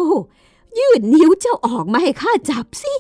[0.80, 2.94] ยืดนิ้วเจ้าออกมาให้ข้าจับสิ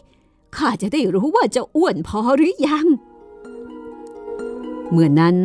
[0.57, 2.87] ข้าจะได้รู้ว่าจ้าอ้วนพอหรือยัง
[4.91, 5.37] เมื่อนนั้น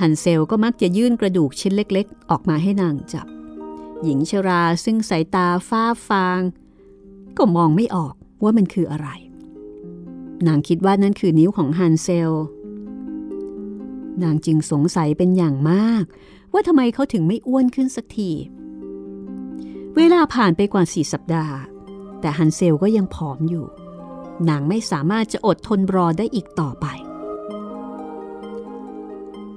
[0.00, 3.26] ฮันเซลก็มักจะยื่นกระดูกชิ้นเล็กๆ ออกมาให้นางจับ
[4.02, 6.40] หญิงชราซึ่งสายตาฟ้าฟาง
[7.36, 9.08] ก็มองไม่ออกว่ามันคืออะไร
[10.46, 12.30] นางคิดว่านั่นคือนิ้วของฮันเซล
[14.22, 16.04] นางจึงสงสัยเป็นอย่างมาก
[16.52, 18.30] ว่าทำไมเขาถึงไม่อ้วนขึ้นสักที
[19.96, 21.56] เวลาผ่านไปกว่าสี่สัปดาห์
[22.20, 23.66] แต่ฮันเซลก็ยังผอมอยู่
[24.48, 26.86] นางไม่สามารถจะอดทนรอได้อีกต่อไป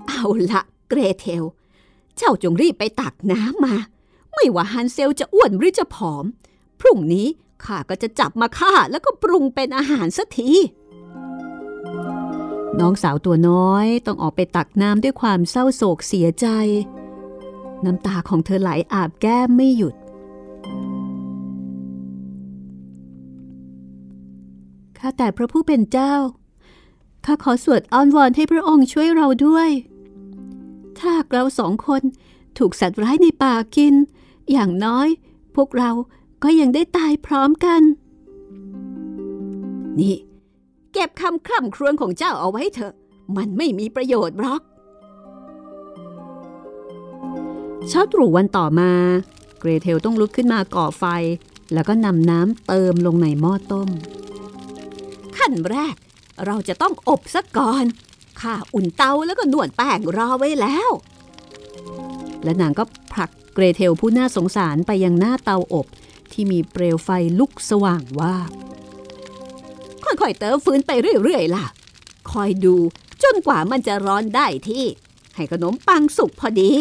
[0.07, 1.43] เอาละเกรเทล
[2.17, 3.75] เจ้าจงรีบไปตักน้ำมา
[4.33, 6.25] ไม่ว่าฮันเซลจะอ้วนหรือจะผอม
[6.79, 7.27] พรุ่งนี้
[7.63, 10.51] ข้าก็จะจับมาฆ่าแล้วก็ปรุงเป็นอาหารสักที
[12.79, 16.47] น้องสาวตัวน้อยต้องออกไปตักน้ำด้วยความเศร้าโศกเสียใจ
[17.85, 19.95] น้ำตาของเธอไหลอาบแก้มไม่หยุด
[24.99, 26.13] ข้าแต่พระผู้เป็นเจ้า
[27.25, 29.69] ข้าขอสวดอ้อนวอนให้พระองค์ช่วยเราด้วย
[30.99, 32.01] ถ้าเราสองคน
[32.57, 33.93] ถูกสัตว์ร้ายในป่ากิน
[34.51, 35.07] อย่างน้อย
[35.55, 35.91] พวกเรา
[36.43, 37.81] ก็ยังได้ตายพร้อมกัน
[39.99, 40.17] นี่
[40.93, 42.93] เก็บคำคร่ำครวญของเจ้าเอาไว้เถอะ
[43.37, 44.61] มันไม่มีประโยชน์หรอก
[47.87, 48.91] เช้าตรู่วันต่อมา
[49.59, 51.03] เกรเทลต้องลุกขึ้นมาก่อไฟ
[51.73, 53.89] แล้วก็นำน้ำเติมลงในหม้อต้ม
[55.37, 55.95] ขั้นแรก
[56.45, 57.85] เราจะต้องอบซะก่อน
[58.41, 60.91] ข้าอุ่นเตาแล้วก็นวดแป้งรอไว้แล้ว
[62.43, 62.83] และนางก็
[63.13, 65.87] ผลักเกรเทลผู้น่าสงสารไปยังหน้าเตาอบ
[66.31, 67.09] ที่มีเปลวไฟ
[67.39, 68.35] ลุกสว่างว่า
[70.03, 70.91] ค่อยๆเติมฟืนไป
[71.23, 71.65] เรื่อยๆล่ะ
[72.31, 72.75] คอยดู
[73.23, 74.83] จนกว่ามันจะร้อนได้ที่
[75.35, 76.71] ให้ขนมปังสุกพอดี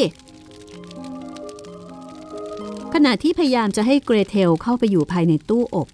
[2.94, 5.88] ขณะที่พยายามจะให้เกรเทลเข้าไปอยู่ภายในตู้อบ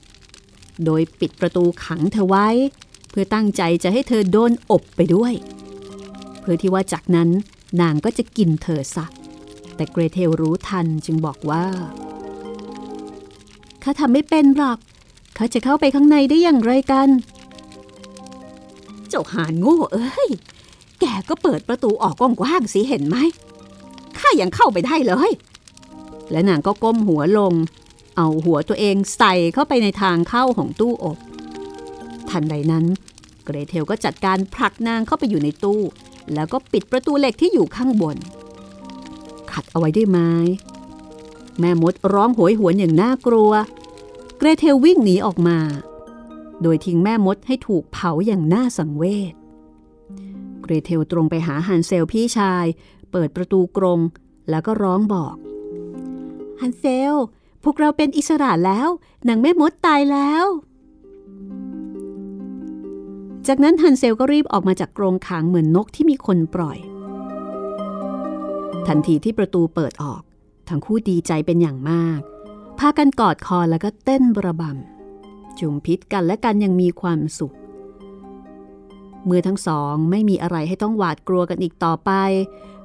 [0.85, 2.49] โดยปิดประตูขังเธอไว้
[3.11, 5.33] เพื่อตั้งใจจะให้เธอโดนอบไปด้วย
[6.41, 7.29] เพื่อที่ว่าจากนั้น
[7.81, 9.07] นางก็จะกินเธอซะ
[9.77, 11.65] แต่เกรเทลรู้ทันจึงบอกว่า
[13.83, 14.79] ข้าทำไม่เป็นหรอก
[15.37, 17.09] เขาจะเข้าไปข้างในได้อย่างไรกัน
[19.09, 20.29] เจ้าหานโง่เอ้ย
[21.01, 23.17] แกก็เปิดประตูออกกว้างๆสิเห็นไหม
[24.19, 25.31] ข้ายังเข้าไปได้เลย
[26.31, 27.53] และนางก็ก้มหัวลง
[28.17, 31.19] เอาหัวตัวเองใส่เข้าไปในทางเข้าของตู้อบ
[32.29, 32.85] ทันใดนั้น
[33.45, 35.81] เกรเทลก็จัดการผลักนางเข้าไปอยู่ในตู้
[36.35, 38.17] แล้วก็ปิดประตูเหล็กที่อยู่ข้างบน
[39.53, 40.33] ขัดเอาไว้ด้วยไม้
[41.61, 43.53] แม่มดร้องโหยหวนอย่างน่ากลัว
[44.39, 45.59] เกรเทลวิ่งหนีออกมา
[46.63, 49.35] โดยทิ้งแม่มดให้ถูกเผาอย่างน่าสังเวช
[50.63, 52.67] เกรเทลตรงไปหาฮันเซลพี่ชาย
[53.13, 54.01] เปิดประตูกรง
[54.51, 55.35] แล้วก็ร้องบอก
[56.61, 57.15] ฮันเซล
[57.65, 58.89] พวกเราเป็นอิสระแล้ว
[59.29, 60.45] นางแม่มดตายแล้ว
[63.47, 66.79] จากนั้นฮันเซลก็รีบออกมาจากกรงขังเหมือนนกที่มีคนปล่อย
[68.87, 70.23] ทันทีที่ประตูเปิดออก
[70.69, 72.21] ทั้งคู่ดีใจเป็นอย่างมาก
[72.79, 77.55] พากันกอดคอแล้วก็เต้นระบำจุมพิษกันและกันยังมีความสุข
[79.25, 82.11] เมื่อทั้งสองไม่มีอะไรให้ต้องหวาดกลัวกันอีกต่อไป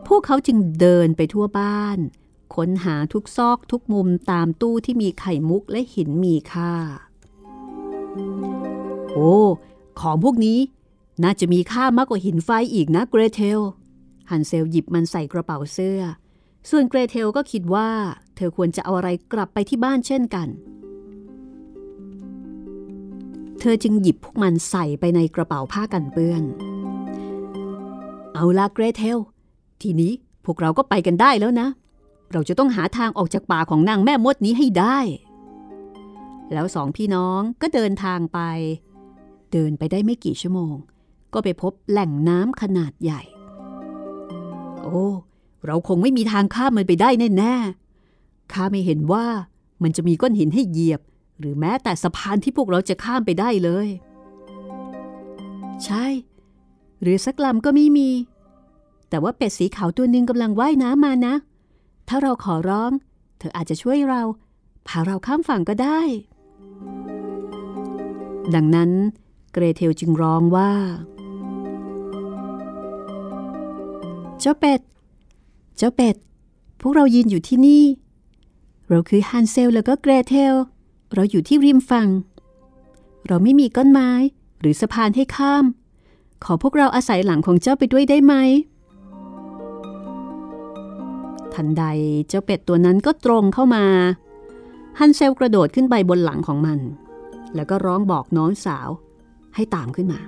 [0.08, 1.98] พวกเขาจึงเดินไปทั่วบ้าน
[2.56, 6.74] ค้นหาทุกซอกทุกมุมตามตู้ที่มีไข่มุกและหินมีค่า
[9.14, 9.34] โอ้
[10.00, 10.60] ของพวกนี้
[11.24, 13.60] น่าจะมีค่ามากกว่าหินไฟอีกนะเกรเทล
[14.30, 16.02] ฮันเซลหยิบมันใส่กระเป๋าเสื้อ
[16.70, 17.90] ส่วนเกรเทลก็คิดว่า
[18.36, 20.48] เธอควรจะเอาอะไรกลับไปที่บ้านเช่นกัน
[23.60, 26.44] เธอจึงหยิบพวกมันใส่ไปในกระเป๋าผ้ากันเปื้อน
[28.34, 29.18] เอาละเกรเทล
[29.82, 30.12] ทีนี้
[30.46, 31.68] พวกเราก็ไปกันได้แล้วนะ
[32.34, 35.00] เราจะต้องหาทางออกจากป่าของนางแม่มดนี้ให้ได้
[36.54, 38.40] แล้วสองพี่น้องก็เดินทางไป
[39.52, 40.76] เดินไปได้ไม่กี่ชั่วโมง
[41.34, 43.22] ก็ไปพบแหล่งน้ำขนาดใหญ่
[44.82, 45.06] โอ้
[45.66, 49.26] เราคงไม่มีทางข้ามมันไปได้แน่ๆข้าไม่เห็นว่า
[49.84, 51.02] มันจะมีก้อนหินให้เหยียบ
[51.40, 53.88] หรือแม้แต่สะพานที่พวกเราจะข้ามไปได้เลย
[55.86, 56.06] ใช่
[57.02, 58.10] หรือสักลำก็ไม่มี
[59.10, 61.36] แต่ว่าเป็ดสีขาวตัวหนึ่งกำลังว่ายน้ำมานะ
[62.08, 62.92] ถ้าเราขอร้อง
[63.38, 64.22] เธออาจจะช่วยเรา
[64.88, 66.00] พาเราข้ามฝั่งก็ได้
[68.56, 68.92] ดังนั้น
[69.54, 70.72] เกรเทลจึงร้องว่า
[74.40, 74.82] เจ้าเป็ด
[75.78, 76.16] เจ้าเป็ด
[76.82, 77.84] พวกเรายืนอยู่ที่นี่
[78.90, 80.56] เราคือฮันเซลแล้วก็เกรเทล
[81.14, 82.10] เราอยู่ที่ริมฝั่ง
[83.28, 84.12] เราไม่มีก้อนไม้
[84.60, 85.66] หรือสะพานให้ข้าม
[86.44, 88.34] ขอพวกเราอาศัยหลังของเจ้าไปด้วยได้ไหม
[91.58, 91.86] ทันใด
[92.28, 93.86] เจ้าเป็ดตัวนั้นก็ตรงเข้ามา
[95.00, 96.80] ฮันเซลกระโดดขึ้นไปบนหลังของมัน
[97.56, 98.90] แล้วก็ร้องบอกน้องสาว
[99.56, 100.20] ให้ตามขึ้นมา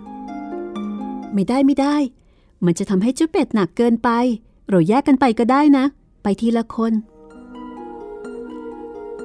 [1.33, 1.95] ไม่ได้ไม่ได้
[2.65, 4.09] มันจะทำให้เจ้าเป็ดหนักเกินไป
[4.69, 5.85] เราแยกกันไปก็ได้นะ
[6.23, 6.93] ไปทีละคน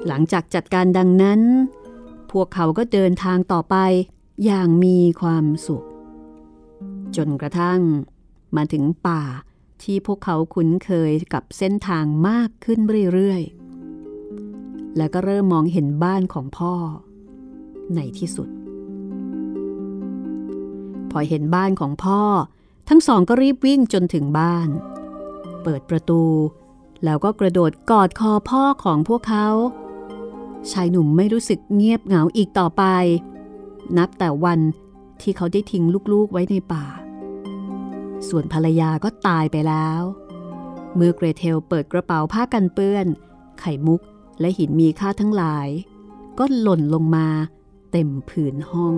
[0.07, 1.41] หลังจากจัดการดังนั้น
[2.31, 3.75] พวกเขาก็เดินทางต่อไป
[4.45, 5.85] อย่างมีความสุข
[7.15, 7.79] จนกระทั่ง
[8.55, 9.21] มาถึงป่า
[9.83, 12.79] ที่พวกเขาคุ้นเคยกับเส้นทางมากขึ้น
[13.13, 16.73] เรื่อยๆ แล้วก็เริ่มมองเห็นบ้านของพ่อ
[17.95, 18.49] ในที่สุด
[21.11, 22.21] พอเห็นบ้านของพ่อ
[22.89, 24.69] ทั้งสองก็รีบวิ่งจนถึงบ้าน
[25.63, 26.23] เปิดประตู
[27.03, 29.47] แล้วก็กระโดดกอดคอพ่อของพวกเขา
[30.71, 32.83] ชายหนุ่มไม่รู้สึกเงียบเหงาอีกต่อไป
[33.97, 34.59] นับแต่วัน
[35.21, 36.85] ที่เขาได้ทิ้งลูกๆไว้ในป่า
[38.29, 40.01] ส่วนภรรยาก็ตายไปแล้ว
[40.95, 43.05] เมื่อเกรเทลเปิดกระเป๋าผ้ากันเปื้อน
[43.59, 44.01] ไข่มุก
[44.39, 45.67] และหินมีค่าทั้งหลาย
[46.39, 47.27] ก็หล่นลงมา
[47.91, 48.95] เต็มผืนห้อง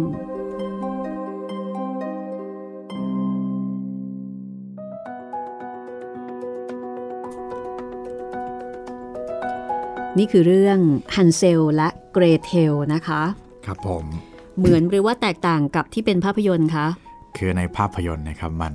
[10.17, 10.79] นี่คือเรื่อง
[11.15, 13.21] ฮันเซลและเกรเทลนะคะ
[13.65, 14.05] ครับผม
[14.57, 16.87] เหมือนหรือว่าแตกต่างกับที่เป็นภาพยนตร์คะ
[17.37, 18.73] คือในภาพยนตร์นะครับมัน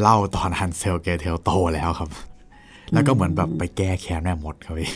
[0.00, 2.10] เล่าตอนฮันเซลเกเทลโตแล้วครับ
[2.92, 4.90] แล้วก็เหมือนแบบไปแก้แค้นแม่มดครับพี่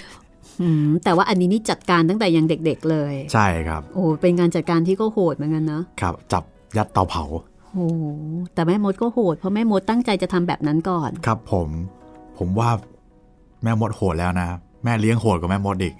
[0.61, 6.45] อืมแต่ว่าอันนี้นี่จัดการตั้งแต่ยังเด็ก ๆ เลย ใช่ครับ โอ้เป็นงานจัดการที่ก็โหดเหมือนกันนะครับ จับ
[6.77, 7.25] ยัดเตาเผา
[7.73, 7.89] โอ้
[8.55, 11.69] แต่แม่มดก็โหดเพราะแม่มดตั้งใจจะทำแบบนั้นก่อน ครับผม
[12.39, 12.71] ผมว่า
[13.63, 14.49] แม่มดโหดแล้วนะ
[14.85, 15.95] แม่เลี้ยงโหดกว่าแม่มดอีก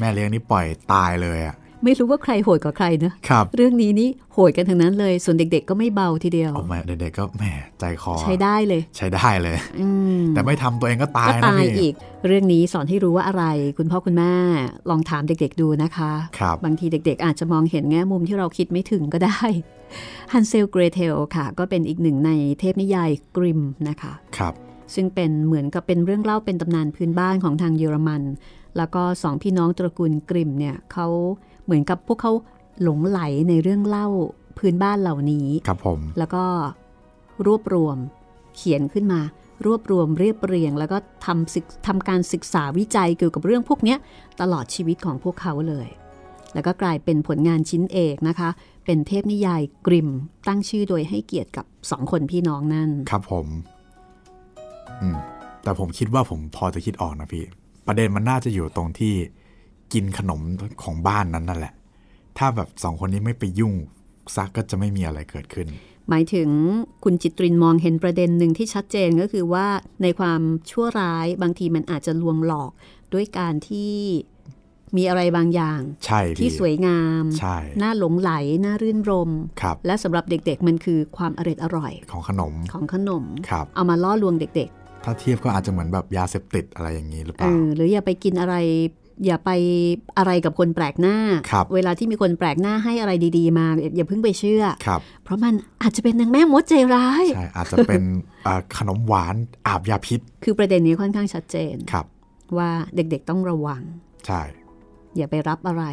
[0.00, 11.94] แม่เลี้ยงนี่ปล่อยตายเลยอะ่ะ ไม่รู้ว่าใครโหดกว่าใครนะครับเรื่องนี้นี่โหดกันทั้งนั้นเลย ส่วนเด็ก ๆ ก็ไม่เบาทีเดียวโอ้แม่เด็กๆก็แหม่ใจคอ ใช้ได้เลย ใช้ได้เลยอืมแต่ไม่ทำตัวเองก็ตายก็นะตายพี่อีก
[12.26, 13.44] เรื่องนี้สอนให้รู้ว่าอะไร
[13.78, 14.32] คุณพ่อคุณแม่
[14.90, 19.40] ลองถามเด็ก ๆ ดูนะคะครับบางทีเด็ก ๆ อาจจะมองเห็นแง่มุมที่เราคิดไม่ถึงก็ได้
[20.32, 22.30] ฮันเซลเกรเทลค่ะ ก็เป็นอีกหนึ่งใน
[22.60, 24.54] เทพนิยายกริมนะคะครับ
[24.94, 28.22] ซึ่งเป็นเหมือนกับเป็นเรื่องเล่าเป็นตำนานพื้นบ้านของทางเยอรมัน
[28.76, 31.06] แล้วก็สองพี่น้องตระกูลกริมเนี่ยเขา
[31.64, 32.32] เหมือนกับพวกเขา
[32.82, 34.08] หลงไหลในเรื่องเล่า
[34.58, 36.44] พื้นบ้านเหล่านี้ครับผมแล้วก็
[37.46, 37.96] รวบรวม
[38.56, 39.20] เขียนขึ้นมา
[39.66, 43.98] รวบรวมเรียบเรียง แล้วก็ทำศึกทำการศึกษาวิจัยเกี่ยวกับเรื่องพวกเนี้ย
[44.40, 45.88] ตลอดชีวิตของพวกเขาเลย
[46.54, 48.50] แล้วก็กลายเป็นผลงานชิ้นเอกนะคะ
[48.84, 50.08] เป็นเทพนิยายกริม
[50.48, 53.46] ตั้งชื่อโดยให้เกียรติกับสองคนพี่น้องนั่น ครับผม
[55.02, 55.16] อืม
[55.62, 57.44] แต่ผมคิดว่าผมพอจะคิดออกนะพี่
[57.86, 59.14] ประเด็นมันน่าจะอยู่ตรงที่
[59.92, 60.40] กินขนม
[60.82, 61.74] ของบ้านนั้นนั่นแหละ
[62.38, 63.74] ถ้าแบบสองคนนี้ไม่ไปยุ่ง
[64.36, 65.68] ซักก็จะไม่มีอะไรเกิดขึ้น
[66.08, 66.50] หมายถึง
[67.04, 69.66] คุณจิตรินมองเห็นประเด็นหนึ่งที่ชัดเจนก็คือว่า
[70.02, 70.40] ในความ
[70.70, 72.70] ชั่วร้ายบางทีมันอาจจะลวงหลอก
[73.14, 73.92] ด้วยการที่
[74.96, 78.32] มีอะไรบางอย่างใช่ที่พี่สวยงามใช่น่าหลงไหล
[78.64, 79.30] น่ารื่นรม
[79.60, 84.70] ครับและสำหรับเด็กๆ มันคือความอร่อยอร่อย ของขนมของขนมครับเอามาล่อลวงเด็ก
[85.04, 88.54] ถ้าเทียบก็อาจจะเหมือนแบบยาเสพติดอะไรอย่างนี้หรือๆเปเอล่าอหรืออย่าไปกินอะไร
[89.26, 89.50] อย่าไป
[90.18, 91.16] อะไรกับคนแปลกหน้า
[91.50, 93.66] ครับเวลาที่มีคนแปลกหน้าให้อะไรดีๆ มา
[93.96, 98.02] อย่าเพิ่งไปเชื่อครับเพราะมันอาจจะเป็นนางแม่มดใจร้าย ใช่ อาจจะเป็น
[98.44, 99.34] เอ่อขนมหวาน
[99.66, 102.06] อาบยาพิษ คือประเด็นนี้ค่อนข้างชัดเจนครับ
[102.56, 103.82] ว่าเด็กๆต้องระวัง
[104.26, 104.42] ใช่
[105.16, 105.84] อย่าไปรับอะไร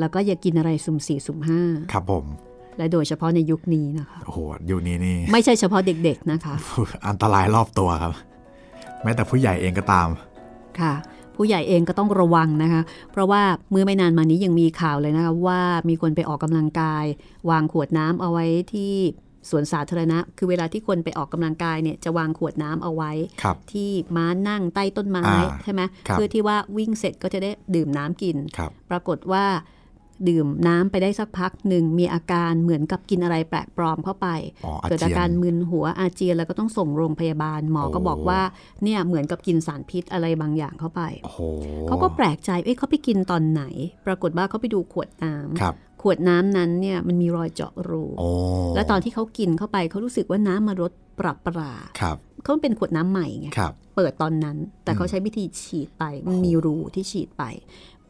[0.00, 1.60] แล้วก็อย่ากินอะไรสุ่มสี่สุ่มห้า
[1.92, 2.26] ครับผม
[2.78, 6.54] และโดยเฉพาะในยุคนี้นะคะ โอ้โหอยู่นี้นี่ ไม่ใช่เฉพาะเด็ก ๆ นะคะ
[7.08, 8.12] อันตรายรอบตัวครับ
[9.02, 10.08] แม้แต่ผู้ใหญ่เองก็ตาม
[10.80, 10.94] ค่ะ
[11.36, 12.82] ผู้ใหญ่เองก็ต้องระวังนะคะ
[13.12, 17.04] เพราะว่าเมื่อไม่นานมานี้ยังมีข่าวเลยนะคะว่ามีคนไปออกกำลังกาย
[17.50, 18.94] วางขวดน้ำเอาไว้ที่
[19.50, 23.12] สวนสาธารณะ คือเวลาที่คนไปออกกำลังกายเนี่ยจะวางขวดน้ำเอาไว้
[23.42, 29.44] ครับที่ม้านั่งใต้ต้นไม้อ่าใช่ไหมครับเพื่อที่ว่าวิ่งเสร็จก็จะได้ดื่มน้ำกินครับปรากฏว่า
[30.28, 34.28] ดื่มน้ำไปได้สักพักหนึ่งมีอาการเหมือนกับกินอะไรแปลกปลอมเข้าไป
[34.64, 38.40] อ๋ออาเกิดเจีอายการนมึนหัวอาเจียนแล้วก็ต้องส่งโรงพยาบาลหมอก็โอ้บอกว่า
[38.82, 41.40] เนี่ยเหมือนกับกินสารพิษอะไรบางอย่างเข้าไปโอ้โห
[41.88, 43.62] เขาก็แปลกใจเอ๊ะเขาไปกินตอนไหน
[44.06, 48.28] ปรากฏว่าเขาไปดูขวดน้ำครับขวดน้ำนั้นเนี่ยมันมีรอยเจาะรูโอ้
[48.74, 57.44] และตอนที่เขากินเข้าไปเขารู้สึกว่าน้ำมารสปรับปราครับเขาเป็นขวดน้ำใหม่ไงครับเปิดตอนนั้น แต่เขาใช้วิธีฉีดไป มันมีรูที่ฉีดไป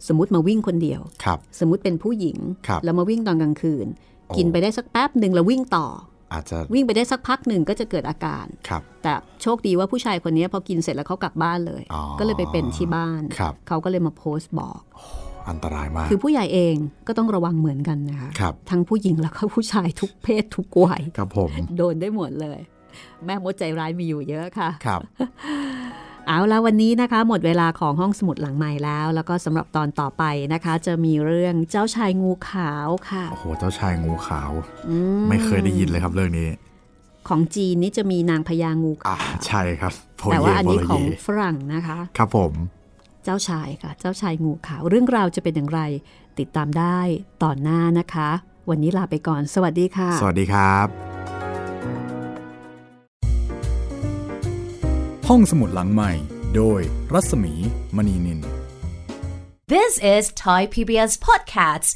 [0.09, 2.38] สมมติมาวิ่งคนเดียวครับสมมติเป็นผู้หญิง
[2.68, 3.86] ครับแล้วมาวิ่งตอนกลางคืน
[4.28, 5.86] โอ้กินไปได้สักแป๊บหนึ่งแล้ววิ่งต่อ
[6.32, 14.80] อาจจะวิ่งไปได้สักพักหนึ่งก็จะเกิดอาการครับแต่โชคดีว่าผู้ชายคนนี้พอกินเสร็จแล้วเขากลับบ้านเลยอ๋อก็เลยไปเป็นที่บ้านครับเขาก็เลยมาโพสต์บอก
[15.49, 16.76] อันตรายมาก คือผู้ใหญ่เอง
[17.07, 22.59] ก็ต้องระวังเหมือนกันนะคะครับทั้งผู้หญิงแล้วก็ผู้ชายทุกเพศทุกวัยครับผม โดนได้หมดเลย
[23.24, 25.01] แม่มดใจร้ายมีอยู่เยอะค่ะ ครับ
[26.29, 34.51] เอาละวันนี้นะคะ หมดเวลาของห้องสมุดหลังใหม่แล้ว แล้วก็สำหรับตอนต่อไปนะคะ จะมีเรื่องเจ้าชายงูขาวค่ะโอ้โหเจ้าชายงูขาว
[34.89, 34.97] อื
[35.29, 36.49] ไม่เคยได้ยินเลยครับเรื่องนี้
[37.29, 42.53] ของจีนนี่จะมีนางพญางูอ่าขาวใช่ครับโพแต่เยว่าอันนี้โบโลของเยฝรั่งนะคะ ครับผม
[43.24, 45.81] เจ้าชายค่ะ เจ้าชายงูขาวเรื่องราวจะเป็นอย่างไร
[46.39, 46.99] ติดตามได้
[47.43, 48.31] ตอนหน้านะคะ
[48.70, 51.16] วันนี้ลาไปก่อน สวัสดีค่ะ สวัสดีครับ
[55.31, 56.12] ห้องสมุดหลังใหม่
[56.57, 56.81] โดย
[57.12, 57.55] รัศมี
[57.97, 58.41] มณีนิน
[59.74, 61.91] This is Thai PBS Podcasts.